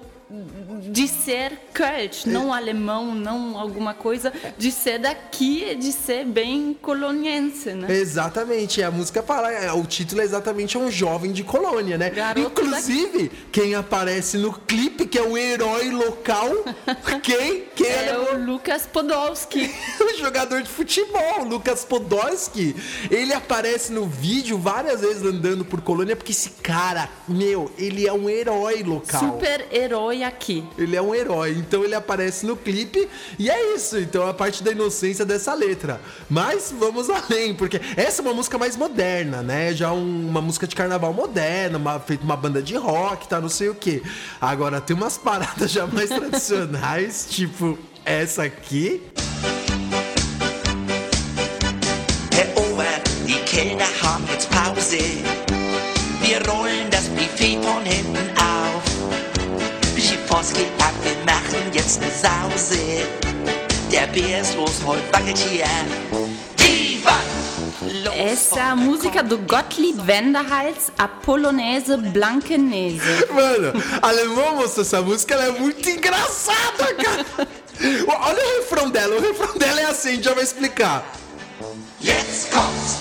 de 0.85 1.07
ser 1.07 1.53
Kölsch, 1.73 2.25
não 2.25 2.53
alemão, 2.53 3.13
não 3.13 3.57
alguma 3.59 3.93
coisa, 3.93 4.31
de 4.57 4.71
ser 4.71 4.99
daqui, 4.99 5.75
de 5.75 5.91
ser 5.91 6.25
bem 6.25 6.75
coloniense, 6.81 7.73
né? 7.73 7.93
Exatamente, 7.93 8.81
a 8.81 8.91
música 8.91 9.21
fala, 9.21 9.51
é, 9.51 9.71
o 9.73 9.83
título 9.85 10.21
é 10.21 10.23
exatamente 10.23 10.77
um 10.77 10.89
jovem 10.89 11.31
de 11.31 11.43
colônia, 11.43 11.97
né? 11.97 12.09
Garoto 12.09 12.61
Inclusive, 12.61 13.31
quem 13.51 13.75
aparece 13.75 14.37
no 14.37 14.53
clipe, 14.53 15.05
que 15.05 15.17
é 15.17 15.21
o 15.21 15.37
herói 15.37 15.89
local, 15.89 16.49
quem? 17.21 17.65
Quem 17.75 17.87
é, 17.87 18.09
É 18.09 18.17
o 18.17 18.45
Lucas 18.45 18.87
Podolski. 18.91 19.69
o 19.99 20.17
jogador 20.17 20.61
de 20.61 20.69
futebol, 20.69 21.43
Lucas 21.43 21.83
Podolski. 21.83 22.75
Ele 23.09 23.33
aparece 23.33 23.91
no 23.91 24.05
vídeo 24.05 24.57
várias 24.57 25.01
vezes 25.01 25.23
andando 25.23 25.65
por 25.65 25.81
colônia, 25.81 26.15
porque 26.15 26.31
esse 26.31 26.51
cara, 26.51 27.09
meu, 27.27 27.71
ele 27.77 28.07
é 28.07 28.13
um 28.13 28.29
herói 28.29 28.83
local. 28.83 29.19
Super 29.19 29.67
herói 29.71 30.23
aqui. 30.23 30.63
Ele 30.77 30.95
é 30.95 31.01
um 31.01 31.15
herói, 31.15 31.51
então 31.57 31.83
ele 31.83 31.95
aparece 31.95 32.45
no 32.45 32.55
clipe 32.57 33.07
e 33.39 33.49
é 33.49 33.75
isso. 33.75 33.97
Então 33.97 34.27
a 34.27 34.33
parte 34.33 34.61
da 34.63 34.71
inocência 34.71 35.25
dessa 35.25 35.53
letra. 35.53 36.01
Mas 36.29 36.73
vamos 36.77 37.09
além, 37.09 37.53
porque 37.55 37.79
essa 37.95 38.21
é 38.21 38.25
uma 38.25 38.33
música 38.33 38.57
mais 38.57 38.75
moderna, 38.75 39.41
né? 39.41 39.73
Já 39.73 39.91
um- 39.93 40.27
uma 40.27 40.41
música 40.41 40.67
de 40.67 40.75
carnaval 40.75 41.13
moderna, 41.13 41.77
uma, 41.77 41.99
feita 41.99 42.23
uma 42.23 42.35
banda 42.35 42.61
de 42.61 42.75
rock, 42.75 43.27
tá? 43.27 43.39
Não 43.39 43.49
sei 43.49 43.69
o 43.69 43.75
que. 43.75 44.03
Agora 44.41 44.81
tem 44.81 44.95
umas 44.95 45.17
paradas 45.17 45.71
já 45.71 45.87
mais 45.87 46.09
tradicionais, 46.13 47.25
tipo 47.29 47.77
essa 48.03 48.43
aqui. 48.43 49.01
Herr 52.31 52.49
Ober, 52.57 53.01
die 53.25 53.39
Kellner 53.45 53.87
haben 54.01 54.25
jetzt 54.31 54.49
Pause. 54.49 55.23
Wir 56.21 56.41
rollen 56.47 56.89
das 56.89 57.07
Buffet 57.09 57.59
von 57.63 57.83
hinten. 57.83 58.29
Wir 60.35 61.15
machen 61.25 61.71
jetzt 61.71 62.01
ne 62.01 62.07
Sause. 62.11 62.77
Der 63.89 64.05
Bär 64.07 64.41
ist 64.41 64.53
los, 64.57 64.81
heute 64.85 65.01
wackelt 65.13 65.37
hier. 65.37 65.65
Essa 68.13 68.59
é 68.59 68.63
a 68.63 68.75
música 68.75 69.23
do 69.23 69.37
Gottlieb 69.37 69.97
Wenderhals, 70.05 70.91
a 70.97 71.07
polonese 71.07 71.95
Blankenese. 71.95 73.27
Mano, 73.31 73.81
alemão 74.01 74.57
mostrou 74.57 74.85
essa 74.85 75.01
música, 75.01 75.35
ela 75.35 75.45
é 75.45 75.51
muito 75.51 75.89
engraçada, 75.89 76.93
cara. 76.95 77.25
Olha 78.05 78.45
o 78.45 78.59
refrão 78.59 78.89
dela, 78.89 79.15
o 79.15 79.21
refrão 79.21 79.57
dela 79.57 79.79
é 79.79 79.85
assim, 79.85 80.09
a 80.09 80.13
gente 80.15 80.25
já 80.25 80.33
vai 80.33 80.43
explicar. 80.43 81.05
Jetzt 82.01 82.51
kommt's, 82.51 82.97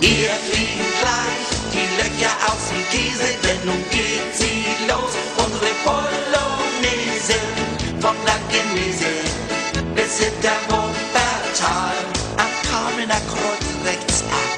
ihr 0.00 0.30
fliegt 0.30 1.00
gleich 1.00 1.56
die 1.72 1.96
Löcher 1.96 2.36
aus 2.46 2.68
dem 2.70 2.84
Käse, 2.92 3.34
denn 3.42 3.58
nun 3.64 3.84
geht 3.90 4.36
sie 4.36 4.64
los. 4.86 5.12
Unsere 5.36 6.25
Polonaise 7.26 7.40
von 8.00 8.14
Blankenese 8.24 9.12
bis 9.94 10.18
hinter 10.18 10.56
Wuppertal 10.68 11.96
am 12.36 12.52
Kamener 12.70 13.20
Kreuz 13.26 13.66
rechts 13.84 14.22
ab. 14.30 14.56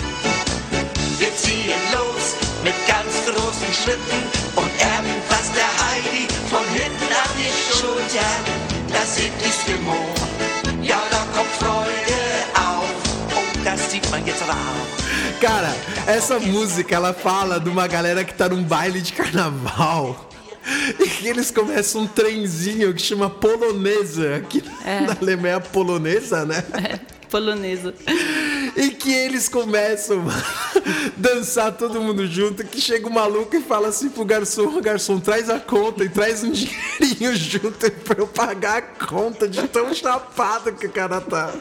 Wir 1.19 1.35
ziehen 1.37 1.81
los 1.93 2.37
mit 2.63 2.75
ganz 2.87 3.13
großen 3.27 3.73
Schritten 3.73 4.23
und 4.57 4.71
erben 4.81 5.15
fast 5.29 5.53
der 5.55 5.71
Heidi 5.87 6.29
von 6.51 6.65
hinten 6.75 7.13
an 7.13 7.31
die 7.37 7.79
Schulter. 7.79 8.29
Das 8.93 9.17
sieht 9.17 9.33
die 9.41 9.53
Stimmung, 9.63 10.05
ja, 10.83 11.01
da 11.11 11.25
kommt 11.35 11.51
Freude 11.59 12.21
auf. 12.55 12.91
Und 13.37 13.67
das 13.67 13.91
sieht 13.91 14.11
man 14.11 14.25
jetzt 14.27 14.43
raus. 14.43 15.39
Cara, 15.41 15.73
essa 16.07 16.41
música 16.41 16.97
ela 16.97 17.15
fala 17.15 17.61
de 17.61 17.69
uma 17.69 17.87
galera 17.87 18.25
que 18.25 18.35
tá 18.35 18.49
num 18.49 18.63
baile 18.65 19.01
de 19.01 19.13
carnaval. 19.13 20.29
E 20.99 21.09
que 21.09 21.29
eles 21.29 21.51
começam 21.51 22.03
um 22.03 22.07
trenzinho 22.07 22.95
que 22.95 23.03
chama 23.03 23.31
polonesa. 23.31 24.37
Aqui 24.37 24.63
na 24.85 25.17
Alemanha 25.21 25.57
é 25.57 25.61
polonesa, 25.61 26.45
né? 26.45 26.63
Polonesa. 27.29 27.95
E 28.75 28.89
que 28.89 29.13
eles 29.13 29.51
começam 29.51 30.25
a 30.31 30.81
dançar 31.15 31.77
todo 31.77 32.01
mundo 32.01 32.27
junto. 32.27 32.65
Que 32.65 32.81
chega 32.81 33.07
o 33.07 33.13
maluco 33.13 33.55
e 33.55 33.61
fala 33.61 33.89
assim 33.89 34.09
pro 34.09 34.25
garçom: 34.25 34.81
Garçom, 34.81 35.21
traz 35.21 35.51
a 35.51 35.61
conta 35.61 36.05
e 36.05 36.09
traz 36.09 36.43
um 36.43 36.51
dinheirinho 36.51 37.37
junto 37.37 37.91
pra 37.91 38.19
eu 38.19 38.27
pagar 38.27 38.79
a 38.79 38.83
conta 39.07 39.47
de 39.47 39.69
tão 39.69 39.93
chapado 39.93 40.73
que 40.73 40.87
o 40.87 40.91
cara 40.91 41.21
tá. 41.21 41.53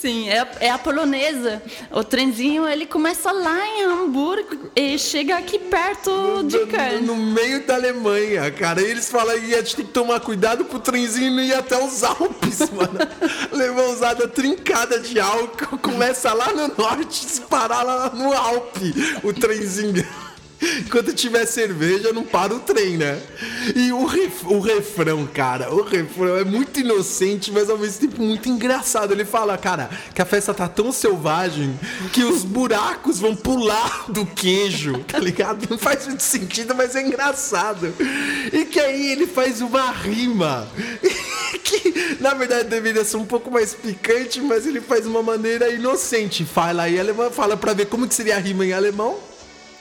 Sim, 0.00 0.28
é, 0.28 0.46
é 0.60 0.70
a 0.70 0.78
polonesa. 0.78 1.62
O 1.90 2.04
trenzinho 2.04 2.68
ele 2.68 2.84
começa 2.84 3.32
lá 3.32 3.66
em 3.66 3.84
Hamburgo 3.84 4.70
e 4.76 4.98
chega 4.98 5.38
aqui 5.38 5.58
perto 5.58 6.44
de 6.44 6.58
no, 6.58 6.66
Köln. 6.66 7.00
no 7.02 7.16
meio 7.16 7.66
da 7.66 7.76
Alemanha, 7.76 8.50
cara. 8.50 8.82
E 8.82 8.90
eles 8.90 9.10
falam 9.10 9.38
que 9.40 9.54
a 9.54 9.58
gente 9.58 9.76
tem 9.76 9.86
que 9.86 9.92
tomar 9.92 10.20
cuidado 10.20 10.66
pro 10.66 10.78
trenzinho 10.78 11.32
não 11.32 11.42
ir 11.42 11.54
até 11.54 11.82
os 11.82 12.04
Alpes, 12.04 12.58
mano. 12.70 12.98
Levar 13.50 13.84
usada 13.84 14.28
trincada 14.28 15.00
de 15.00 15.18
álcool, 15.18 15.78
começa 15.78 16.32
lá 16.34 16.52
no 16.52 16.68
norte, 16.76 17.24
se 17.24 17.40
parar 17.42 17.82
lá 17.82 18.10
no 18.10 18.32
Alpe, 18.34 18.94
o 19.22 19.32
trenzinho. 19.32 20.06
Enquanto 20.78 21.12
tiver 21.12 21.46
cerveja, 21.46 22.12
não 22.12 22.24
para 22.24 22.54
o 22.54 22.60
trem, 22.60 22.96
né? 22.96 23.20
E 23.74 23.92
o, 23.92 24.04
ref- 24.04 24.44
o 24.44 24.60
refrão, 24.60 25.26
cara, 25.26 25.72
o 25.74 25.82
refrão 25.82 26.36
é 26.36 26.44
muito 26.44 26.80
inocente, 26.80 27.50
mas 27.52 27.68
ao 27.70 27.78
mesmo 27.78 28.00
tempo 28.00 28.22
muito 28.22 28.48
engraçado. 28.48 29.12
Ele 29.12 29.24
fala, 29.24 29.56
cara, 29.58 29.88
que 30.14 30.20
a 30.22 30.24
festa 30.26 30.52
tá 30.54 30.68
tão 30.68 30.90
selvagem 30.92 31.78
que 32.12 32.22
os 32.24 32.42
buracos 32.44 33.18
vão 33.20 33.34
pular 33.36 34.06
do 34.10 34.24
queijo, 34.26 34.98
tá 35.08 35.18
ligado? 35.18 35.66
Não 35.70 35.78
faz 35.78 36.06
muito 36.06 36.22
sentido, 36.22 36.74
mas 36.74 36.94
é 36.96 37.02
engraçado. 37.06 37.92
E 38.52 38.64
que 38.64 38.80
aí 38.80 39.12
ele 39.12 39.26
faz 39.26 39.60
uma 39.60 39.90
rima. 39.90 40.66
Que 41.62 42.16
na 42.20 42.34
verdade 42.34 42.68
deveria 42.68 43.04
ser 43.04 43.16
um 43.16 43.24
pouco 43.24 43.50
mais 43.50 43.72
picante, 43.74 44.40
mas 44.40 44.66
ele 44.66 44.80
faz 44.80 45.02
de 45.02 45.08
uma 45.08 45.22
maneira 45.22 45.68
inocente. 45.70 46.44
Fala 46.44 46.88
em 46.88 46.98
alemão, 46.98 47.30
fala 47.30 47.56
pra 47.56 47.72
ver 47.72 47.86
como 47.86 48.06
que 48.06 48.14
seria 48.14 48.36
a 48.36 48.38
rima 48.38 48.64
em 48.64 48.72
alemão. 48.72 49.16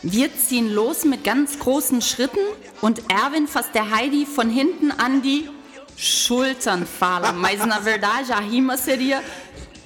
Wir 0.08 0.30
ziehen 0.38 0.72
los 0.72 1.04
mit 1.04 1.24
ganz 1.24 1.58
großen 1.58 2.00
Schritten 2.00 2.38
und 2.82 3.02
Erwin 3.10 3.48
fasst 3.48 3.74
der 3.74 3.90
Heidi 3.90 4.28
von 4.28 4.52
hinten 4.52 4.92
an 4.92 5.24
die 5.24 5.50
Schultern 5.98 6.86
fala. 6.86 7.32
Mas 7.34 7.66
na 7.66 7.80
verdade 7.80 8.32
a 8.32 8.40
rima 8.40 8.78
seria 8.78 9.24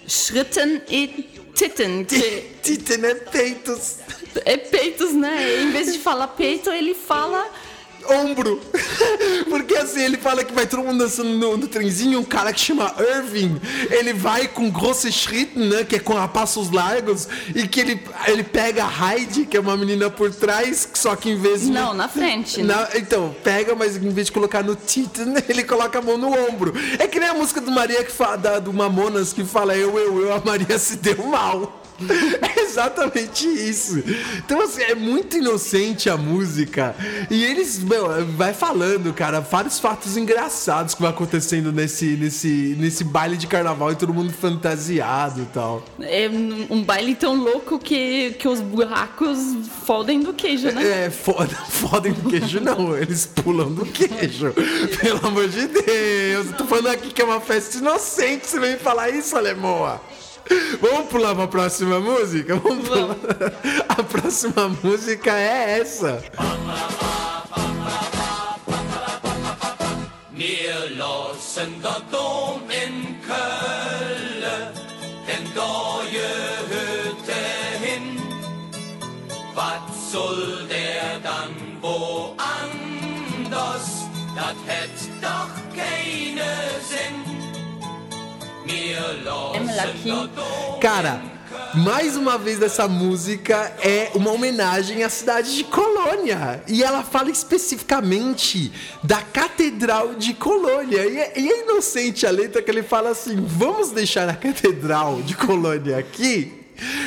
Schritten 0.06 0.82
e 0.90 1.08
Titten. 1.56 2.06
que 2.06 2.44
Titen 2.62 3.06
é 3.06 3.16
peitos. 3.16 4.00
É 4.44 4.58
peitos, 4.58 5.14
né? 5.14 5.64
Em 5.64 5.72
vez 5.72 5.94
de 5.94 6.00
falar 6.00 6.28
peito, 6.28 6.70
ele 6.70 6.94
fala. 6.94 7.46
Ombro. 8.12 8.60
Porque 9.50 9.76
assim, 9.76 10.02
ele 10.04 10.18
fala 10.18 10.44
que 10.44 10.54
vai 10.54 10.66
todo 10.68 10.84
mundo 10.84 11.00
dançando 11.00 11.30
no, 11.30 11.58
no 11.58 11.68
trenzinho, 11.68 12.20
um 12.20 12.24
cara 12.24 12.52
que 12.54 12.60
chama 12.60 12.94
Irving, 13.00 13.60
ele 13.90 14.14
vai 14.14 14.48
com 14.48 14.70
grosse 14.70 15.12
Schritten, 15.12 15.68
né, 15.68 15.84
que 15.84 15.96
é 15.96 16.00
com 16.00 16.18
a 16.18 16.28
passos 16.28 16.72
largos, 16.72 17.28
e 17.56 17.68
que 17.68 17.80
ele, 17.80 18.02
ele 18.28 18.44
pega 18.44 18.86
a 18.86 19.14
Heidi, 19.16 19.46
que 19.46 19.58
é 19.58 19.60
uma 19.60 19.76
menina 19.78 20.10
por 20.10 20.34
trás, 20.34 20.88
só 20.94 21.16
que 21.16 21.30
em 21.32 21.38
vez 21.38 21.62
de... 21.62 21.72
Não, 21.72 21.94
na 21.94 22.08
frente. 22.08 22.62
né? 22.62 22.74
Na- 22.76 22.90
então, 22.98 23.36
pega, 23.44 23.76
mas 23.76 23.96
em 23.96 24.10
vez 24.10 24.28
de 24.28 24.34
colocar 24.34 24.64
no 24.64 24.76
Titan, 24.76 25.34
ele 25.48 25.64
coloca 25.64 26.00
a 26.00 26.02
mão 26.02 26.18
no 26.18 26.32
ombro. 26.48 26.74
É 26.98 27.08
que 27.08 27.20
nem 27.20 27.30
a 27.30 27.34
música 27.34 27.60
do 27.62 27.72
Maria 27.72 28.04
que 28.04 28.12
fala, 28.12 28.38
da- 28.38 28.60
do 28.60 28.72
Mamonas 28.74 29.34
que 29.34 29.44
fala 29.44 29.76
eu, 29.76 29.98
eu, 29.98 30.22
eu, 30.22 30.34
a 30.34 30.42
Maria 30.44 30.78
se 30.78 30.98
deu 30.98 31.24
mal. 31.26 31.82
É 32.42 32.62
exatamente 32.62 33.48
isso. 33.48 34.04
Então, 34.38 34.62
assim, 34.62 34.82
é 34.82 34.96
muito 34.96 35.38
inocente 35.38 36.10
a 36.10 36.16
música. 36.16 36.96
E 37.30 37.44
eles, 37.44 37.80
meu, 37.80 38.26
vai 38.36 38.54
falando, 38.54 39.14
cara, 39.14 39.40
vários 39.40 39.80
fatos 39.80 40.16
engraçados 40.16 40.94
que 40.94 41.02
vai 41.02 41.12
acontecendo 41.12 41.72
nesse, 41.72 42.16
nesse, 42.16 42.76
nesse 42.78 43.04
baile 43.04 43.38
de 43.38 43.48
carnaval 43.48 43.92
e 43.92 43.96
todo 43.96 44.14
mundo 44.14 44.32
fantasiado 44.32 45.42
e 45.42 45.46
tal. 45.48 45.84
É 46.02 46.30
um 46.70 46.84
baile 46.84 47.16
tão 47.16 47.36
louco 47.36 47.80
que, 47.80 48.32
que 48.32 48.48
os 48.48 48.62
buracos 48.62 49.38
fodem 49.86 50.22
do 50.22 50.34
queijo, 50.34 50.72
né? 50.72 51.06
É, 51.06 51.10
foda, 51.10 51.56
fodem 51.70 52.14
do 52.14 52.30
queijo, 52.30 52.60
não. 52.60 52.96
Eles 52.96 53.26
pulam 53.26 53.72
do 53.72 53.86
queijo. 53.86 54.54
Pelo 55.02 55.28
amor 55.28 55.48
de 55.48 55.68
Deus. 55.68 56.48
Eu 56.48 56.54
tô 56.54 56.66
falando 56.66 56.88
aqui 56.88 57.12
que 57.12 57.22
é 57.22 57.26
uma 57.26 57.42
festa 57.42 57.78
inocente. 57.78 58.48
Você 58.48 58.60
vem 58.60 58.78
falar 58.78 59.10
isso, 59.10 59.36
Alemoa? 59.36 60.02
Vamos 60.82 61.10
pular 61.10 61.36
pra 61.36 61.48
próxima 61.48 62.00
música? 62.00 62.56
Vamos 62.56 62.88
pular. 62.88 63.16
A 63.90 64.04
próxima 64.04 64.70
música 64.84 65.32
é 65.38 65.80
essa. 65.80 66.22
Wir 70.34 70.98
lassen 70.98 71.82
der 71.82 72.02
Dom 72.12 72.62
in 72.72 73.18
Köln, 73.28 74.39
Cara, 90.80 91.22
mais 91.76 92.16
uma 92.16 92.38
vez 92.38 92.62
essa 92.62 92.88
música 92.88 93.72
é 93.82 94.12
uma 94.16 94.32
homenagem 94.32 95.04
à 95.04 95.10
cidade 95.10 95.56
de 95.56 95.64
Colônia. 95.64 96.64
E 96.68 96.84
ela 96.84 97.04
fala 97.04 97.30
especificamente 97.30 98.72
da 99.04 99.22
Catedral 99.22 100.16
de 100.16 100.34
Colônia. 100.34 101.06
E 101.06 101.18
é, 101.18 101.34
e 101.40 101.50
é 101.50 101.64
inocente 101.64 102.26
a 102.26 102.32
letra 102.32 102.62
que 102.62 102.72
ele 102.72 102.84
fala 102.84 103.12
assim: 103.12 103.36
vamos 103.46 103.92
deixar 103.92 104.28
a 104.28 104.34
Catedral 104.36 105.22
de 105.22 105.36
Colônia 105.36 105.98
aqui. 105.98 106.59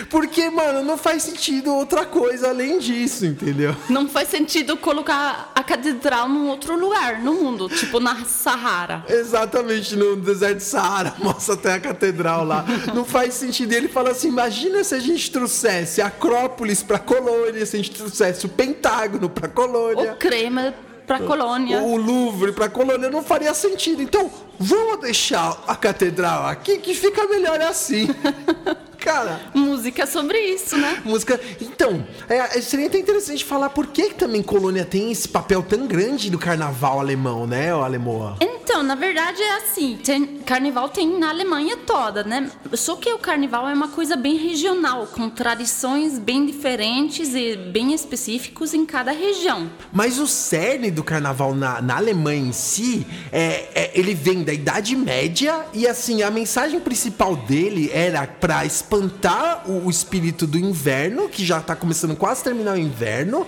Porque, 0.08 0.50
mano, 0.50 0.82
não 0.82 0.96
faz 0.96 1.22
sentido 1.22 1.74
outra 1.74 2.04
coisa 2.04 2.48
além 2.48 2.78
disso, 2.78 3.24
entendeu? 3.26 3.74
Não 3.88 4.08
faz 4.08 4.28
sentido 4.28 4.76
colocar 4.76 5.50
a 5.54 5.62
catedral 5.62 6.28
num 6.28 6.48
outro 6.48 6.78
lugar 6.78 7.20
no 7.20 7.34
mundo, 7.34 7.68
tipo 7.68 8.00
na 8.00 8.24
Sahara. 8.24 9.04
Exatamente, 9.08 9.96
no 9.96 10.16
deserto 10.16 10.58
de 10.58 10.64
Saara, 10.64 11.14
mostra 11.20 11.54
até 11.54 11.74
a 11.74 11.80
catedral 11.80 12.44
lá. 12.44 12.64
Não 12.94 13.04
faz 13.04 13.34
sentido. 13.34 13.72
E 13.72 13.76
ele 13.76 13.88
fala 13.88 14.10
assim: 14.10 14.28
imagina 14.28 14.82
se 14.84 14.94
a 14.94 14.98
gente 14.98 15.30
trouxesse 15.30 16.00
a 16.00 16.06
Acrópolis 16.06 16.82
pra 16.82 16.98
colônia, 16.98 17.64
se 17.64 17.76
a 17.76 17.78
gente 17.78 17.90
trouxesse 17.90 18.46
o 18.46 18.48
Pentágono 18.48 19.28
pra 19.28 19.48
colônia. 19.48 20.12
O 20.12 20.16
creme 20.16 20.72
pra 21.06 21.18
colônia. 21.20 21.80
O 21.80 21.96
Louvre 21.96 22.52
pra 22.52 22.68
colônia 22.68 23.10
não 23.10 23.22
faria 23.22 23.52
sentido. 23.54 24.02
Então, 24.02 24.30
vamos 24.58 25.00
deixar 25.00 25.62
a 25.66 25.74
catedral 25.74 26.46
aqui 26.46 26.78
que 26.78 26.94
fica 26.94 27.26
melhor 27.26 27.60
assim. 27.60 28.08
Cara, 29.04 29.40
Música 29.54 30.06
sobre 30.06 30.38
isso, 30.38 30.76
né? 30.76 31.02
música. 31.04 31.40
Então, 31.60 32.06
é, 32.28 32.60
seria 32.60 32.86
até 32.86 32.98
interessante 32.98 33.44
falar 33.44 33.70
por 33.70 33.86
que, 33.88 34.10
que 34.10 34.14
também 34.14 34.42
colônia 34.42 34.84
tem 34.84 35.10
esse 35.10 35.28
papel 35.28 35.62
tão 35.62 35.86
grande 35.86 36.30
do 36.30 36.38
carnaval 36.38 37.00
alemão, 37.00 37.46
né, 37.46 37.72
Alemoa? 37.72 38.36
Então, 38.40 38.82
na 38.82 38.94
verdade 38.94 39.42
é 39.42 39.56
assim, 39.56 39.98
tem, 40.02 40.24
carnaval 40.46 40.88
tem 40.88 41.18
na 41.18 41.30
Alemanha 41.30 41.76
toda, 41.78 42.22
né? 42.22 42.50
Só 42.74 42.96
que 42.96 43.12
o 43.12 43.18
carnaval 43.18 43.68
é 43.68 43.74
uma 43.74 43.88
coisa 43.88 44.16
bem 44.16 44.36
regional, 44.36 45.06
com 45.06 45.28
tradições 45.28 46.18
bem 46.18 46.46
diferentes 46.46 47.34
e 47.34 47.56
bem 47.56 47.92
específicos 47.92 48.72
em 48.72 48.86
cada 48.86 49.10
região. 49.12 49.70
Mas 49.92 50.18
o 50.18 50.26
cerne 50.26 50.90
do 50.90 51.02
carnaval 51.02 51.54
na, 51.54 51.82
na 51.82 51.96
Alemanha 51.96 52.40
em 52.48 52.52
si, 52.52 53.06
é, 53.32 53.68
é- 53.74 53.90
ele 53.94 54.14
vem 54.14 54.42
da 54.42 54.52
Idade 54.52 54.94
Média 54.96 55.66
e 55.74 55.86
assim, 55.86 56.22
a 56.22 56.30
mensagem 56.30 56.78
principal 56.80 57.34
dele 57.36 57.90
era 57.92 58.26
pra 58.26 58.64
espantar 58.96 59.62
o, 59.68 59.86
o 59.86 59.90
espírito 59.90 60.46
do 60.46 60.58
inverno, 60.58 61.28
que 61.28 61.44
já 61.44 61.60
tá 61.60 61.74
começando 61.74 62.14
quase 62.14 62.42
a 62.42 62.44
terminar 62.44 62.74
o 62.74 62.78
inverno, 62.78 63.46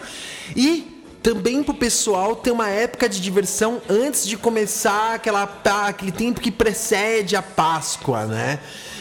e 0.57 0.91
também 1.23 1.63
pro 1.63 1.75
pessoal 1.75 2.37
ter 2.37 2.51
uma 2.51 2.69
época 2.69 3.09
de 3.09 3.21
diversão 3.21 3.81
antes 3.89 4.27
de 4.27 4.37
começar 4.37 5.15
aquela, 5.15 5.43
aquele 5.87 6.13
tempo 6.13 6.41
que 6.41 6.51
precede 6.51 7.35
a 7.37 7.43
Páscoa, 7.43 8.27
né? 8.27 8.59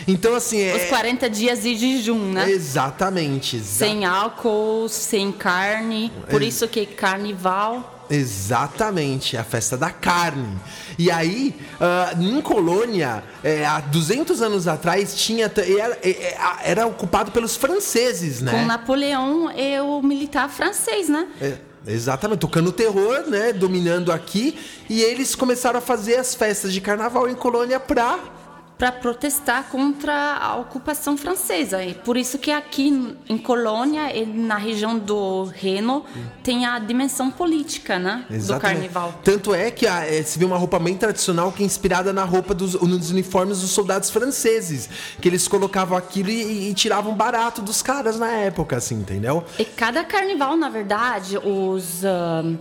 Então, 0.07 0.35
assim, 0.35 0.59
é. 0.61 0.75
Os 0.75 0.83
40 0.89 1.29
dias 1.29 1.63
de 1.63 1.75
jejum, 1.77 2.31
né? 2.31 2.49
Exatamente, 2.49 3.55
exa- 3.57 3.85
Sem 3.85 4.03
álcool, 4.05 4.87
sem 4.89 5.31
carne, 5.31 6.11
por 6.29 6.41
isso 6.41 6.67
que 6.67 6.85
carnaval. 6.85 7.92
Exatamente, 8.15 9.35
é 9.35 9.39
a 9.39 9.43
festa 9.43 9.75
da 9.75 9.89
carne. 9.89 10.57
E 10.97 11.09
aí, 11.09 11.55
ah, 11.81 12.13
em 12.19 12.41
Colônia, 12.41 13.23
é, 13.43 13.65
há 13.65 13.79
200 13.79 14.41
anos 14.41 14.67
atrás, 14.67 15.15
tinha 15.15 15.45
era, 15.45 15.97
é, 16.03 16.09
é, 16.09 16.37
era 16.63 16.85
ocupado 16.85 17.31
pelos 17.31 17.55
franceses, 17.55 18.39
Com 18.39 18.45
né? 18.45 18.65
Napoleão 18.65 19.51
e 19.51 19.79
o 19.79 20.01
militar 20.01 20.49
francês, 20.49 21.09
né? 21.09 21.27
É, 21.41 21.57
exatamente, 21.87 22.39
tocando 22.39 22.71
terror, 22.71 23.23
né? 23.27 23.51
Dominando 23.51 24.11
aqui. 24.11 24.57
E 24.89 25.01
eles 25.01 25.33
começaram 25.33 25.79
a 25.79 25.81
fazer 25.81 26.17
as 26.17 26.35
festas 26.35 26.71
de 26.71 26.81
carnaval 26.81 27.27
em 27.27 27.35
Colônia 27.35 27.79
pra. 27.79 28.19
Para 28.77 28.91
protestar 28.91 29.65
contra 29.65 30.37
a 30.37 30.55
ocupação 30.57 31.15
francesa. 31.15 31.83
E 31.83 31.93
por 31.93 32.17
isso 32.17 32.37
que 32.37 32.51
aqui 32.51 33.15
em 33.29 33.37
Colônia 33.37 34.15
e 34.15 34.25
na 34.25 34.57
região 34.57 34.97
do 34.97 35.45
Reno 35.45 36.03
tem 36.43 36.65
a 36.65 36.79
dimensão 36.79 37.31
política, 37.31 37.97
né? 37.97 38.25
Do 38.29 38.59
carnaval. 38.59 39.13
Tanto 39.23 39.53
é 39.53 39.71
que 39.71 39.87
a, 39.87 40.05
é, 40.05 40.21
se 40.23 40.37
vê 40.37 40.45
uma 40.45 40.57
roupa 40.57 40.79
bem 40.79 40.97
tradicional 40.97 41.51
que 41.51 41.63
é 41.63 41.65
inspirada 41.65 42.11
na 42.11 42.23
roupa 42.23 42.53
dos 42.53 42.73
nos 42.73 43.11
uniformes 43.11 43.61
dos 43.61 43.71
soldados 43.71 44.09
franceses. 44.09 44.89
Que 45.21 45.29
eles 45.29 45.47
colocavam 45.47 45.97
aquilo 45.97 46.29
e, 46.29 46.69
e 46.69 46.73
tiravam 46.73 47.13
barato 47.13 47.61
dos 47.61 47.81
caras 47.81 48.19
na 48.19 48.31
época, 48.31 48.77
assim, 48.77 48.95
entendeu? 48.95 49.43
E 49.57 49.65
cada 49.65 50.03
carnaval, 50.03 50.57
na 50.57 50.69
verdade, 50.69 51.37
os, 51.37 52.03
ahn, 52.03 52.57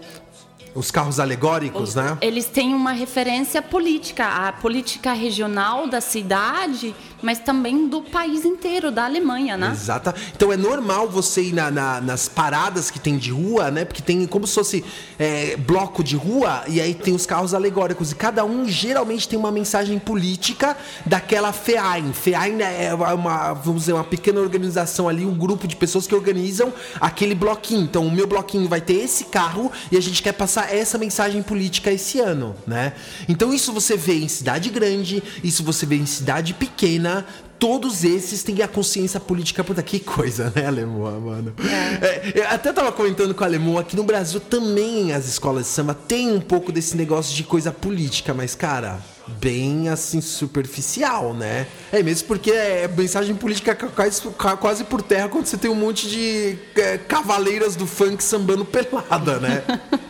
Os 0.74 0.90
carros 0.90 1.20
alegóricos, 1.20 1.94
né? 1.94 2.16
Eles 2.20 2.46
têm 2.46 2.74
uma 2.74 2.92
referência 2.92 3.60
política, 3.60 4.26
a 4.26 4.52
política 4.52 5.12
regional 5.12 5.86
da 5.86 6.00
cidade, 6.00 6.94
mas 7.22 7.38
também 7.38 7.88
do 7.88 8.02
país 8.02 8.44
inteiro, 8.44 8.90
da 8.90 9.04
Alemanha, 9.04 9.56
né? 9.56 9.70
Exata. 9.72 10.14
Então 10.34 10.52
é 10.52 10.56
normal 10.56 11.08
você 11.08 11.42
ir 11.42 11.52
na- 11.52 11.70
na- 11.70 12.00
nas 12.00 12.28
paradas 12.28 12.90
que 12.90 12.98
tem 12.98 13.16
de 13.16 13.30
rua, 13.30 13.70
né? 13.70 13.84
Porque 13.84 14.02
tem 14.02 14.26
como 14.26 14.46
se 14.46 14.54
fosse 14.54 14.84
é, 15.18 15.56
bloco 15.56 16.02
de 16.02 16.16
rua 16.16 16.64
e 16.66 16.80
aí 16.80 16.94
tem 16.94 17.14
os 17.14 17.24
carros 17.26 17.54
alegóricos. 17.54 18.10
E 18.10 18.14
cada 18.16 18.44
um 18.44 18.66
geralmente 18.68 19.28
tem 19.28 19.38
uma 19.38 19.52
mensagem 19.52 19.98
política 19.98 20.76
daquela 21.06 21.52
FEAIN. 21.52 22.12
FEAIN 22.12 22.60
é 22.60 22.92
uma, 22.94 23.52
vamos 23.52 23.82
dizer, 23.82 23.92
uma 23.92 24.02
pequena 24.04 24.40
organização 24.40 25.08
ali, 25.08 25.24
um 25.24 25.34
grupo 25.34 25.68
de 25.68 25.76
pessoas 25.76 26.06
que 26.06 26.14
organizam 26.14 26.72
aquele 27.00 27.34
bloquinho. 27.34 27.82
Então 27.82 28.06
o 28.06 28.10
meu 28.10 28.26
bloquinho 28.26 28.68
vai 28.68 28.80
ter 28.80 28.94
esse 28.94 29.24
carro 29.26 29.70
e 29.92 29.96
a 29.96 30.00
gente 30.00 30.22
quer 30.22 30.32
passar 30.32 30.74
essa 30.74 30.98
mensagem 30.98 31.42
política 31.42 31.90
esse 31.92 32.18
ano, 32.18 32.54
né? 32.66 32.94
Então 33.28 33.52
isso 33.54 33.72
você 33.72 33.96
vê 33.96 34.14
em 34.18 34.28
cidade 34.28 34.70
grande, 34.70 35.22
isso 35.44 35.62
você 35.62 35.86
vê 35.86 35.96
em 35.96 36.06
cidade 36.06 36.52
pequena, 36.54 37.11
todos 37.58 38.02
esses 38.04 38.42
têm 38.42 38.60
a 38.62 38.68
consciência 38.68 39.20
política. 39.20 39.62
Puta, 39.62 39.82
que 39.82 39.98
coisa, 40.00 40.52
né, 40.54 40.66
Alemoa, 40.66 41.12
mano? 41.20 41.54
É, 42.00 42.32
eu 42.34 42.48
até 42.48 42.72
tava 42.72 42.90
comentando 42.92 43.34
com 43.34 43.44
a 43.44 43.46
Alemoa, 43.46 43.80
aqui 43.82 43.94
no 43.96 44.02
Brasil 44.04 44.40
também 44.40 45.12
as 45.12 45.26
escolas 45.28 45.64
de 45.64 45.68
samba 45.70 45.94
têm 45.94 46.32
um 46.32 46.40
pouco 46.40 46.72
desse 46.72 46.96
negócio 46.96 47.34
de 47.34 47.44
coisa 47.44 47.70
política, 47.72 48.32
mas, 48.34 48.54
cara, 48.54 48.98
bem 49.40 49.88
assim, 49.88 50.20
superficial, 50.20 51.32
né? 51.34 51.66
É 51.92 52.02
mesmo 52.02 52.26
porque 52.26 52.50
é 52.50 52.88
mensagem 52.88 53.34
política 53.36 53.74
ca- 53.74 53.88
quase, 53.88 54.20
quase 54.60 54.84
por 54.84 55.00
terra 55.02 55.28
quando 55.28 55.46
você 55.46 55.56
tem 55.56 55.70
um 55.70 55.74
monte 55.76 56.08
de 56.08 56.58
é, 56.74 56.98
cavaleiras 56.98 57.76
do 57.76 57.86
funk 57.86 58.22
sambando 58.22 58.64
pelada, 58.64 59.38
né? 59.38 59.62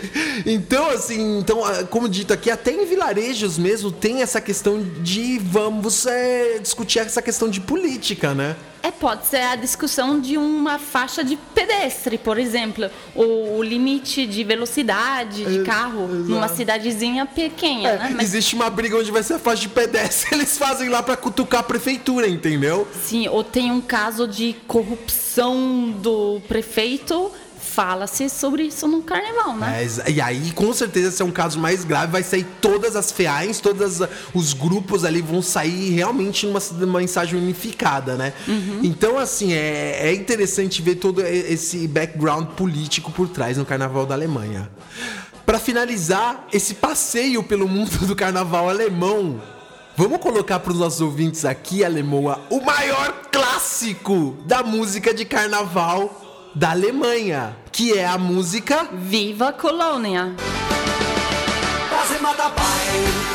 Então, 0.46 0.88
assim, 0.90 1.38
então, 1.38 1.64
ah, 1.64 1.84
como 1.84 2.08
dito 2.08 2.32
aqui, 2.32 2.50
até 2.50 2.72
em 2.72 2.86
vilarejos 2.86 3.58
mesmo 3.58 3.92
tem 3.92 4.22
essa 4.22 4.40
questão 4.40 4.82
de 5.02 5.38
vamos 5.38 6.06
é, 6.06 6.58
discutir 6.58 6.98
essa 6.98 7.20
questão 7.20 7.48
de 7.48 7.60
política, 7.60 8.34
né? 8.34 8.56
É, 8.82 8.90
pode 8.90 9.26
ser 9.26 9.42
a 9.42 9.56
discussão 9.56 10.18
de 10.18 10.38
uma 10.38 10.78
faixa 10.78 11.22
de 11.22 11.36
pedestre, 11.36 12.16
por 12.16 12.38
exemplo, 12.38 12.90
o, 13.14 13.58
o 13.58 13.62
limite 13.62 14.26
de 14.26 14.42
velocidade 14.42 15.44
de 15.44 15.62
carro 15.64 16.08
numa 16.08 16.48
cidadezinha 16.48 17.26
pequena, 17.26 17.96
né? 17.96 18.12
Mas 18.16 18.30
Existe 18.30 18.54
uma 18.54 18.70
briga 18.70 18.96
onde 18.96 19.10
vai 19.10 19.22
ser 19.22 19.34
a 19.34 19.38
faixa 19.38 19.62
de 19.62 19.68
pedestre, 19.68 20.28
eles 20.34 20.56
fazem 20.56 20.88
lá 20.88 21.02
pra 21.02 21.16
cutucar 21.16 21.60
a 21.60 21.62
prefeitura, 21.62 22.26
entendeu? 22.26 22.88
sim, 23.04 23.28
ou 23.28 23.44
tem 23.44 23.70
um 23.70 23.80
caso 23.80 24.26
de 24.26 24.56
corrupção 24.66 25.90
do 25.90 26.40
prefeito, 26.48 27.30
fala-se 27.70 28.28
sobre 28.28 28.64
isso 28.64 28.88
no 28.88 29.02
carnaval, 29.02 29.56
né? 29.56 29.78
Mas, 29.78 30.00
e 30.08 30.20
aí, 30.20 30.50
com 30.52 30.72
certeza, 30.72 31.10
se 31.10 31.22
é 31.22 31.24
um 31.24 31.30
caso 31.30 31.58
mais 31.58 31.84
grave, 31.84 32.10
vai 32.10 32.22
sair 32.22 32.44
todas 32.60 32.96
as 32.96 33.12
FEAINs, 33.12 33.60
todos 33.60 34.00
os 34.34 34.52
grupos 34.52 35.04
ali 35.04 35.22
vão 35.22 35.40
sair 35.40 35.90
realmente 35.90 36.46
numa, 36.46 36.60
numa 36.72 36.98
mensagem 36.98 37.38
unificada, 37.38 38.16
né? 38.16 38.32
Então, 38.82 39.18
assim, 39.18 39.52
é, 39.52 40.08
é 40.08 40.14
interessante 40.14 40.82
ver 40.82 40.96
todo 40.96 41.20
esse 41.20 41.86
background 41.86 42.48
político 42.48 43.12
por 43.12 43.28
trás 43.28 43.56
no 43.56 43.64
Carnaval 43.64 44.04
da 44.04 44.14
Alemanha. 44.14 44.70
Pra 45.46 45.58
finalizar 45.58 46.46
esse 46.52 46.74
passeio 46.74 47.42
pelo 47.42 47.68
mundo 47.68 48.06
do 48.06 48.16
Carnaval 48.16 48.68
alemão, 48.68 49.40
vamos 49.96 50.18
colocar 50.18 50.58
para 50.60 50.72
os 50.72 50.78
nossos 50.78 51.00
ouvintes 51.00 51.44
aqui, 51.44 51.84
Alemoa, 51.84 52.40
o 52.50 52.60
maior 52.60 53.12
clássico 53.30 54.36
da 54.44 54.62
música 54.62 55.14
de 55.14 55.24
Carnaval 55.24 56.29
da 56.54 56.70
Alemanha, 56.70 57.56
que 57.70 57.96
é 57.96 58.06
a 58.06 58.18
música 58.18 58.88
Viva 58.92 59.52
Colônia! 59.52 60.34
Dabei, 62.36 63.29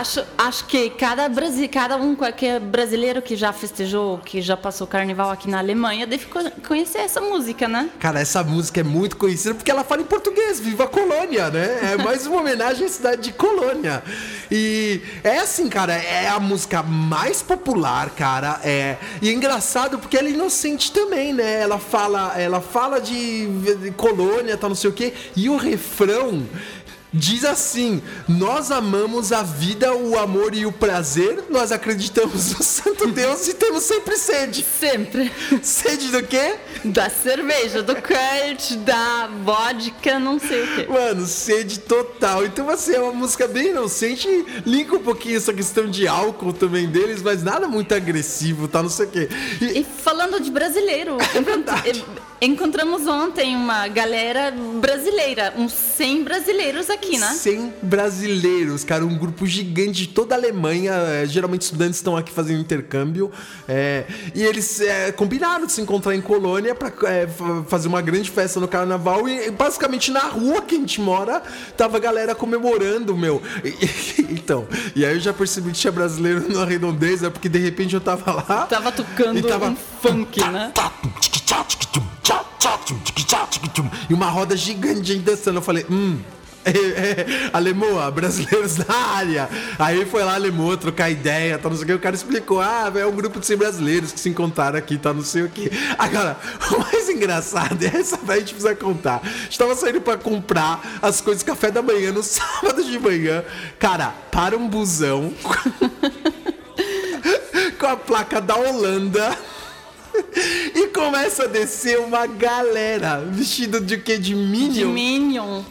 acho, 0.00 0.24
acho 0.36 0.64
que 0.66 0.90
cada, 0.90 1.28
brasi 1.28 1.68
cada 1.68 1.96
um, 1.96 2.14
qualquer 2.14 2.60
brasileiro 2.60 3.22
que 3.22 3.36
já 3.36 3.52
festejou, 3.52 4.18
que 4.18 4.40
já 4.42 4.56
passou 4.56 4.86
carnaval 4.86 5.30
aqui 5.30 5.48
na 5.48 5.58
Alemanha, 5.58 6.06
deve 6.06 6.26
co- 6.26 6.50
conhecer 6.66 6.98
essa 6.98 7.20
música, 7.20 7.66
né? 7.68 7.88
Cara, 7.98 8.20
essa 8.20 8.42
música 8.42 8.80
é 8.80 8.82
muito 8.82 9.16
conhecida 9.16 9.54
porque 9.54 9.70
ela 9.70 9.84
fala 9.84 10.02
em 10.02 10.06
português, 10.06 10.60
Viva 10.60 10.86
Colônia, 10.86 11.50
né? 11.50 11.92
É 11.94 12.02
mais 12.02 12.26
uma 12.26 12.40
homenagem 12.40 12.86
à 12.86 12.88
cidade 12.88 13.22
de 13.22 13.32
Colônia. 13.32 14.02
E 14.50 15.00
é 15.22 15.38
assim, 15.38 15.68
cara, 15.68 15.94
é 15.94 16.28
a 16.28 16.38
música 16.40 16.82
mais 16.82 17.42
popular, 17.42 18.10
cara. 18.10 18.60
É, 18.64 18.96
e 19.22 19.28
é 19.28 19.32
engraçado 19.32 19.98
porque 19.98 20.16
ela 20.16 20.28
é 20.28 20.32
inocente 20.32 20.92
também, 20.92 21.32
né? 21.32 21.60
Ela 21.60 21.78
fala, 21.78 22.34
ela 22.40 22.60
fala 22.60 23.00
de, 23.00 23.46
de 23.76 23.90
Colônia, 23.92 24.56
tal, 24.56 24.70
não 24.70 24.76
sei 24.76 24.90
o 24.90 24.92
quê. 24.92 25.12
E 25.36 25.48
o 25.48 25.56
refrão 25.56 26.46
Diz 27.16 27.44
assim: 27.44 28.02
Nós 28.28 28.72
amamos 28.72 29.30
a 29.32 29.42
vida, 29.44 29.94
o 29.94 30.18
amor 30.18 30.52
e 30.52 30.66
o 30.66 30.72
prazer, 30.72 31.44
nós 31.48 31.70
acreditamos 31.70 32.52
no 32.54 32.62
Santo 32.64 33.06
Deus 33.06 33.46
e 33.46 33.54
temos 33.54 33.84
sempre 33.84 34.16
sede. 34.16 34.64
Sempre. 34.80 35.30
Sede 35.62 36.08
do 36.10 36.22
quê? 36.24 36.56
Da 36.84 37.08
cerveja, 37.08 37.84
do 37.84 37.94
Kurt, 37.94 38.72
da 38.84 39.28
vodka, 39.44 40.18
não 40.18 40.40
sei 40.40 40.64
o 40.64 40.74
quê. 40.74 40.86
Mano, 40.88 41.24
sede 41.26 41.78
total. 41.78 42.44
Então, 42.44 42.68
assim, 42.68 42.94
é 42.94 43.00
uma 43.00 43.12
música 43.12 43.46
bem 43.46 43.68
inocente. 43.68 44.28
Linka 44.66 44.96
um 44.96 45.02
pouquinho 45.02 45.36
essa 45.36 45.52
questão 45.52 45.88
de 45.88 46.08
álcool 46.08 46.52
também 46.52 46.88
deles, 46.88 47.22
mas 47.22 47.44
nada 47.44 47.68
muito 47.68 47.94
agressivo, 47.94 48.66
tá? 48.66 48.82
Não 48.82 48.90
sei 48.90 49.06
o 49.06 49.10
quê. 49.10 49.28
E- 49.60 49.78
E 49.80 49.84
falando 50.02 50.40
de 50.40 50.50
brasileiro, 50.50 51.16
encont- 51.16 51.44
verdade. 51.46 52.04
eh, 52.04 52.24
encontramos 52.46 53.06
ontem 53.06 53.56
uma 53.56 53.86
galera 53.88 54.52
brasileira, 54.80 55.52
uns 55.56 55.72
100 55.72 56.24
brasileiros 56.24 56.90
aqui, 56.90 57.18
né? 57.18 57.28
100 57.28 57.72
brasileiros, 57.82 58.84
cara, 58.84 59.04
um 59.04 59.16
grupo 59.16 59.46
gigante 59.46 59.92
de 60.02 60.08
toda 60.08 60.34
a 60.34 60.38
Alemanha. 60.38 60.92
é, 60.92 61.26
geralmente 61.26 61.62
estudantes 61.62 61.96
estão 61.96 62.16
aqui 62.16 62.32
fazendo 62.32 62.60
intercâmbio. 62.60 63.30
é, 63.68 64.04
e 64.34 64.42
eles 64.42 64.80
é, 64.80 65.12
combinaram 65.12 65.66
de 65.66 65.72
se 65.72 65.80
encontrar 65.80 66.14
em 66.14 66.20
Colônia 66.20 66.74
pra 66.74 66.92
é, 67.10 67.26
fa- 67.26 67.64
fazer 67.68 67.88
uma 67.88 68.00
grande 68.02 68.30
festa 68.30 68.58
no 68.60 68.66
carnaval. 68.68 69.28
E 69.28 69.50
basicamente 69.50 70.10
na 70.10 70.20
rua 70.20 70.62
que 70.62 70.74
a 70.74 70.78
gente 70.78 71.00
mora, 71.00 71.42
tava 71.76 71.96
a 71.96 72.00
galera 72.00 72.34
comemorando, 72.34 73.16
meu. 73.16 73.42
E- 73.64 74.22
então, 74.32 74.66
e 74.94 75.04
aí 75.04 75.14
eu 75.14 75.20
já 75.20 75.32
percebi 75.32 75.70
que 75.70 75.78
tinha 75.78 75.92
brasileiro 75.92 76.52
na 76.52 76.64
redondeza, 76.64 77.30
porque 77.30 77.48
de 77.48 77.58
repente 77.58 77.94
eu 77.94 78.00
tava 78.00 78.32
lá. 78.32 78.66
Tava 78.66 78.90
tocando 78.92 79.38
e 79.38 79.42
tava 79.42 79.68
um 79.70 79.76
funk, 79.76 80.40
né? 80.50 80.72
E 84.08 84.14
uma 84.14 84.28
roda 84.28 84.56
gigante 84.56 85.00
de 85.00 85.12
gente 85.14 85.22
dançando. 85.22 85.56
Eu 85.56 85.62
falei, 85.62 85.84
hum. 85.90 86.18
É, 86.64 86.70
é, 86.70 87.50
Alemoa, 87.52 88.10
brasileiros 88.10 88.78
na 88.78 88.94
área. 88.94 89.50
Aí 89.78 90.06
foi 90.06 90.24
lá, 90.24 90.34
Alemoa, 90.34 90.78
trocar 90.78 91.10
ideia, 91.10 91.58
tá, 91.58 91.68
não 91.68 91.76
sei 91.76 91.84
o 91.84 91.86
que. 91.88 91.92
O 91.92 91.98
cara 91.98 92.16
explicou: 92.16 92.58
ah, 92.58 92.90
é 92.94 93.04
um 93.04 93.12
grupo 93.12 93.38
de 93.38 93.44
100 93.44 93.56
brasileiros 93.58 94.12
que 94.12 94.18
se 94.18 94.30
encontraram 94.30 94.78
aqui, 94.78 94.96
tá, 94.96 95.12
não 95.12 95.22
sei 95.22 95.42
o 95.42 95.50
que. 95.50 95.70
Agora, 95.98 96.38
o 96.72 96.78
mais 96.78 97.06
engraçado, 97.10 97.82
é 97.82 97.88
essa 97.98 98.18
daí 98.22 98.38
a 98.38 98.40
gente 98.40 98.54
precisa 98.54 98.74
contar. 98.74 99.20
A 99.22 99.28
gente 99.28 99.58
tava 99.58 99.74
saindo 99.74 100.00
pra 100.00 100.16
comprar 100.16 100.80
as 101.02 101.20
coisas 101.20 101.42
café 101.42 101.70
da 101.70 101.82
manhã 101.82 102.12
no 102.12 102.22
sábado 102.24 102.82
de 102.82 102.98
manhã. 102.98 103.44
Cara, 103.78 104.14
para 104.32 104.56
um 104.56 104.66
busão 104.66 105.34
com 107.78 107.86
a 107.86 107.96
placa 107.96 108.40
da 108.40 108.56
Holanda. 108.56 109.36
E 110.74 110.86
começa 110.88 111.44
a 111.44 111.46
descer 111.46 111.98
uma 111.98 112.26
galera 112.26 113.20
vestida 113.30 113.80
de 113.80 113.96
quê? 113.98 114.16
De 114.18 114.30
De 114.30 114.34
Minion? 114.34 114.88
Minion. 114.92 115.62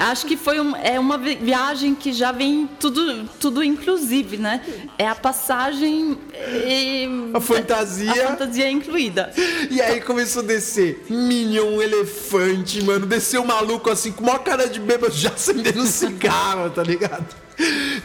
Acho 0.00 0.26
que 0.26 0.36
foi 0.36 0.60
um- 0.60 0.74
é 0.76 0.98
uma 0.98 1.16
vi- 1.18 1.36
viagem 1.36 1.94
que 1.94 2.12
já 2.12 2.32
vem 2.32 2.68
tudo, 2.78 3.24
tudo 3.38 3.62
inclusive, 3.64 4.36
né? 4.36 4.60
É 4.98 5.06
a 5.08 5.14
passagem 5.14 6.18
e 6.66 7.30
A 7.34 7.40
fantasia. 7.40 8.10
a 8.12 8.28
fantasia 8.28 8.70
incluída. 8.70 9.32
E 9.70 9.80
aí 9.80 10.00
começou 10.00 10.42
a 10.42 10.46
descer 10.46 11.04
Minion, 11.08 11.64
um 11.76 11.82
elefante, 11.82 12.82
mano. 12.84 13.06
Desceu 13.06 13.42
um 13.42 13.46
maluco 13.46 13.90
assim, 13.90 14.12
com 14.12 14.22
uma 14.24 14.38
cara 14.38 14.66
de 14.68 14.80
bêbado, 14.80 15.12
já 15.16 15.30
acendendo 15.30 15.80
um 15.82 15.86
cigarro, 15.86 16.70
tá 16.70 16.82
ligado? 16.82 17.26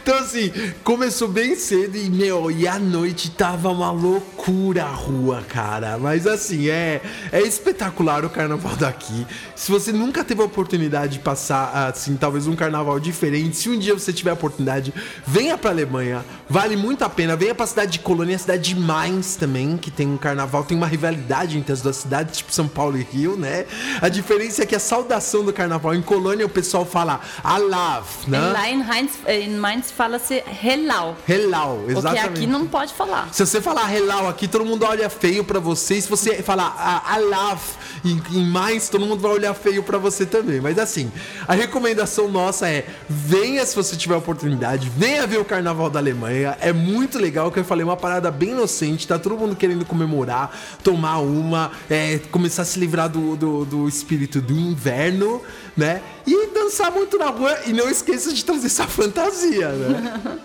Então, 0.02 0.18
assim, 0.18 0.52
começou 0.84 1.28
bem 1.28 1.56
cedo 1.56 1.96
e, 1.96 2.10
meu, 2.10 2.50
e 2.50 2.68
à 2.68 2.78
noite 2.78 3.30
tava 3.30 3.70
uma 3.70 3.90
loucura 3.90 4.84
a 4.84 4.90
rua, 4.90 5.42
cara. 5.48 5.98
Mas, 5.98 6.26
assim, 6.26 6.68
é, 6.68 7.00
é 7.32 7.40
espetacular 7.40 8.24
o 8.24 8.30
carnaval 8.30 8.76
daqui. 8.76 9.26
Se 9.54 9.70
você 9.70 9.92
nunca 9.92 10.22
teve 10.22 10.42
a 10.42 10.44
oportunidade 10.44 11.14
de 11.14 11.18
passar, 11.20 11.88
assim, 11.88 12.16
talvez 12.16 12.46
um 12.46 12.54
carnaval 12.54 13.00
diferente, 13.00 13.56
se 13.56 13.68
um 13.68 13.78
dia 13.78 13.94
você 13.94 14.12
tiver 14.12 14.30
a 14.30 14.34
oportunidade, 14.34 14.92
venha 15.26 15.56
pra 15.56 15.70
Alemanha. 15.70 16.24
Vale 16.48 16.76
muito 16.76 17.02
a 17.02 17.08
pena. 17.08 17.34
Venha 17.34 17.54
pra 17.54 17.66
cidade 17.66 17.92
de 17.92 17.98
Colônia, 18.00 18.36
a 18.36 18.38
cidade 18.38 18.74
de 18.74 18.78
Mainz 18.78 19.36
também, 19.36 19.76
que 19.76 19.90
tem 19.90 20.06
um 20.06 20.16
carnaval, 20.16 20.64
tem 20.64 20.76
uma 20.76 20.86
rivalidade 20.86 21.58
entre 21.58 21.72
as 21.72 21.80
duas 21.80 21.96
cidades, 21.96 22.38
tipo 22.38 22.52
São 22.52 22.68
Paulo 22.68 22.98
e 22.98 23.02
Rio, 23.02 23.36
né? 23.36 23.64
A 24.00 24.08
diferença 24.08 24.62
é 24.62 24.66
que 24.66 24.74
a 24.74 24.80
saudação 24.80 25.44
do 25.44 25.52
carnaval 25.52 25.94
em 25.94 26.02
Colônia, 26.02 26.44
o 26.44 26.48
pessoal 26.48 26.84
fala 26.84 27.20
Alav, 27.42 28.06
né? 28.28 28.38
Lá 28.38 28.68
em, 28.68 28.82
Heinz, 28.82 29.12
em 29.46 29.54
Mainz 29.54 29.90
fala-se. 29.90 30.42
Hellau, 30.62 31.16
Porque 31.76 31.92
exatamente. 31.92 32.26
aqui 32.26 32.46
não 32.46 32.66
pode 32.66 32.92
falar. 32.92 33.32
Se 33.32 33.46
você 33.46 33.60
falar 33.60 33.94
Hellau 33.94 34.28
aqui, 34.28 34.48
todo 34.48 34.64
mundo 34.64 34.84
olha 34.84 35.08
feio 35.08 35.44
pra 35.44 35.60
você. 35.60 35.94
E 35.94 36.02
se 36.02 36.08
você 36.08 36.42
falar 36.42 37.02
Alav 37.06 37.60
em, 38.04 38.20
em 38.32 38.44
mais, 38.44 38.88
todo 38.88 39.06
mundo 39.06 39.20
vai 39.20 39.32
olhar 39.32 39.54
feio 39.54 39.82
pra 39.82 39.98
você 39.98 40.26
também. 40.26 40.60
Mas 40.60 40.78
assim, 40.78 41.10
a 41.46 41.54
recomendação 41.54 42.28
nossa 42.28 42.68
é: 42.68 42.86
venha 43.08 43.64
se 43.64 43.74
você 43.76 43.96
tiver 43.96 44.16
oportunidade, 44.16 44.90
venha 44.96 45.26
ver 45.26 45.38
o 45.38 45.44
Carnaval 45.44 45.88
da 45.88 45.98
Alemanha. 45.98 46.56
É 46.60 46.72
muito 46.72 47.18
legal, 47.18 47.50
que 47.50 47.58
eu 47.58 47.64
falei, 47.64 47.84
uma 47.84 47.96
parada 47.96 48.30
bem 48.30 48.50
inocente. 48.50 49.06
Tá 49.06 49.18
todo 49.18 49.36
mundo 49.36 49.54
querendo 49.54 49.84
comemorar, 49.84 50.50
tomar 50.82 51.18
uma, 51.18 51.70
é, 51.88 52.18
começar 52.30 52.62
a 52.62 52.64
se 52.64 52.78
livrar 52.78 53.08
do, 53.08 53.36
do, 53.36 53.64
do 53.64 53.88
espírito 53.88 54.40
do 54.40 54.54
inverno, 54.54 55.40
né? 55.76 56.02
E 56.26 56.45
dançar 56.66 56.90
muito 56.90 57.16
na 57.16 57.26
rua. 57.26 57.58
E 57.66 57.72
não 57.72 57.88
esqueça 57.88 58.32
de 58.32 58.44
trazer 58.44 58.66
essa 58.66 58.86
fantasia, 58.86 59.68
né? 59.68 60.38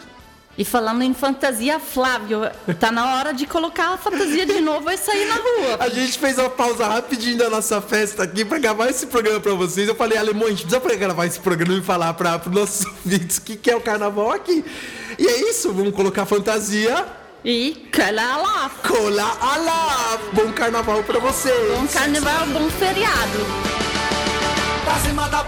E 0.57 0.65
falando 0.65 1.01
em 1.01 1.13
fantasia, 1.13 1.79
Flávio, 1.79 2.41
tá 2.79 2.91
na 2.91 3.15
hora 3.15 3.33
de 3.33 3.47
colocar 3.47 3.93
a 3.93 3.97
fantasia 3.97 4.45
de 4.45 4.59
novo 4.59 4.91
e 4.91 4.97
sair 4.97 5.25
na 5.25 5.35
rua. 5.35 5.77
A 5.79 5.89
gente 5.89 6.19
fez 6.19 6.37
uma 6.37 6.49
pausa 6.49 6.87
rapidinho 6.87 7.37
da 7.37 7.49
nossa 7.49 7.81
festa 7.81 8.23
aqui 8.23 8.43
pra 8.43 8.59
gravar 8.59 8.89
esse 8.89 9.07
programa 9.07 9.39
pra 9.39 9.53
vocês. 9.53 9.87
Eu 9.87 9.95
falei, 9.95 10.17
alemão, 10.17 10.47
a 10.47 10.49
gente 10.49 10.63
precisa 10.63 10.81
pra 10.81 10.95
gravar 10.95 11.25
esse 11.25 11.39
programa 11.39 11.79
e 11.79 11.81
falar 11.81 12.13
pra, 12.13 12.37
pros 12.37 12.53
nossos 12.53 12.85
ouvintes 13.05 13.37
o 13.37 13.41
que, 13.41 13.55
que 13.55 13.71
é 13.71 13.75
o 13.75 13.81
carnaval 13.81 14.31
aqui. 14.31 14.63
E 15.17 15.25
é 15.25 15.49
isso, 15.49 15.71
vamos 15.71 15.95
colocar 15.95 16.25
fantasia. 16.25 17.05
E 17.43 17.87
cala 17.91 18.37
lá. 18.37 18.71
Cola 18.87 19.37
alá! 19.41 20.19
Bom 20.33 20.51
carnaval 20.51 21.01
pra 21.03 21.17
vocês! 21.17 21.55
Bom 21.75 21.87
carnaval, 21.87 22.45
bom 22.47 22.69
feriado. 22.71 23.70
Da 25.03 25.07
sind 25.07 25.15
wir 25.15 25.41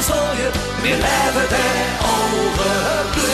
We 0.00 0.06
je 0.06 0.50
meer 0.82 0.96
leven 0.96 1.48
en 1.56 1.98
over. 2.00 3.29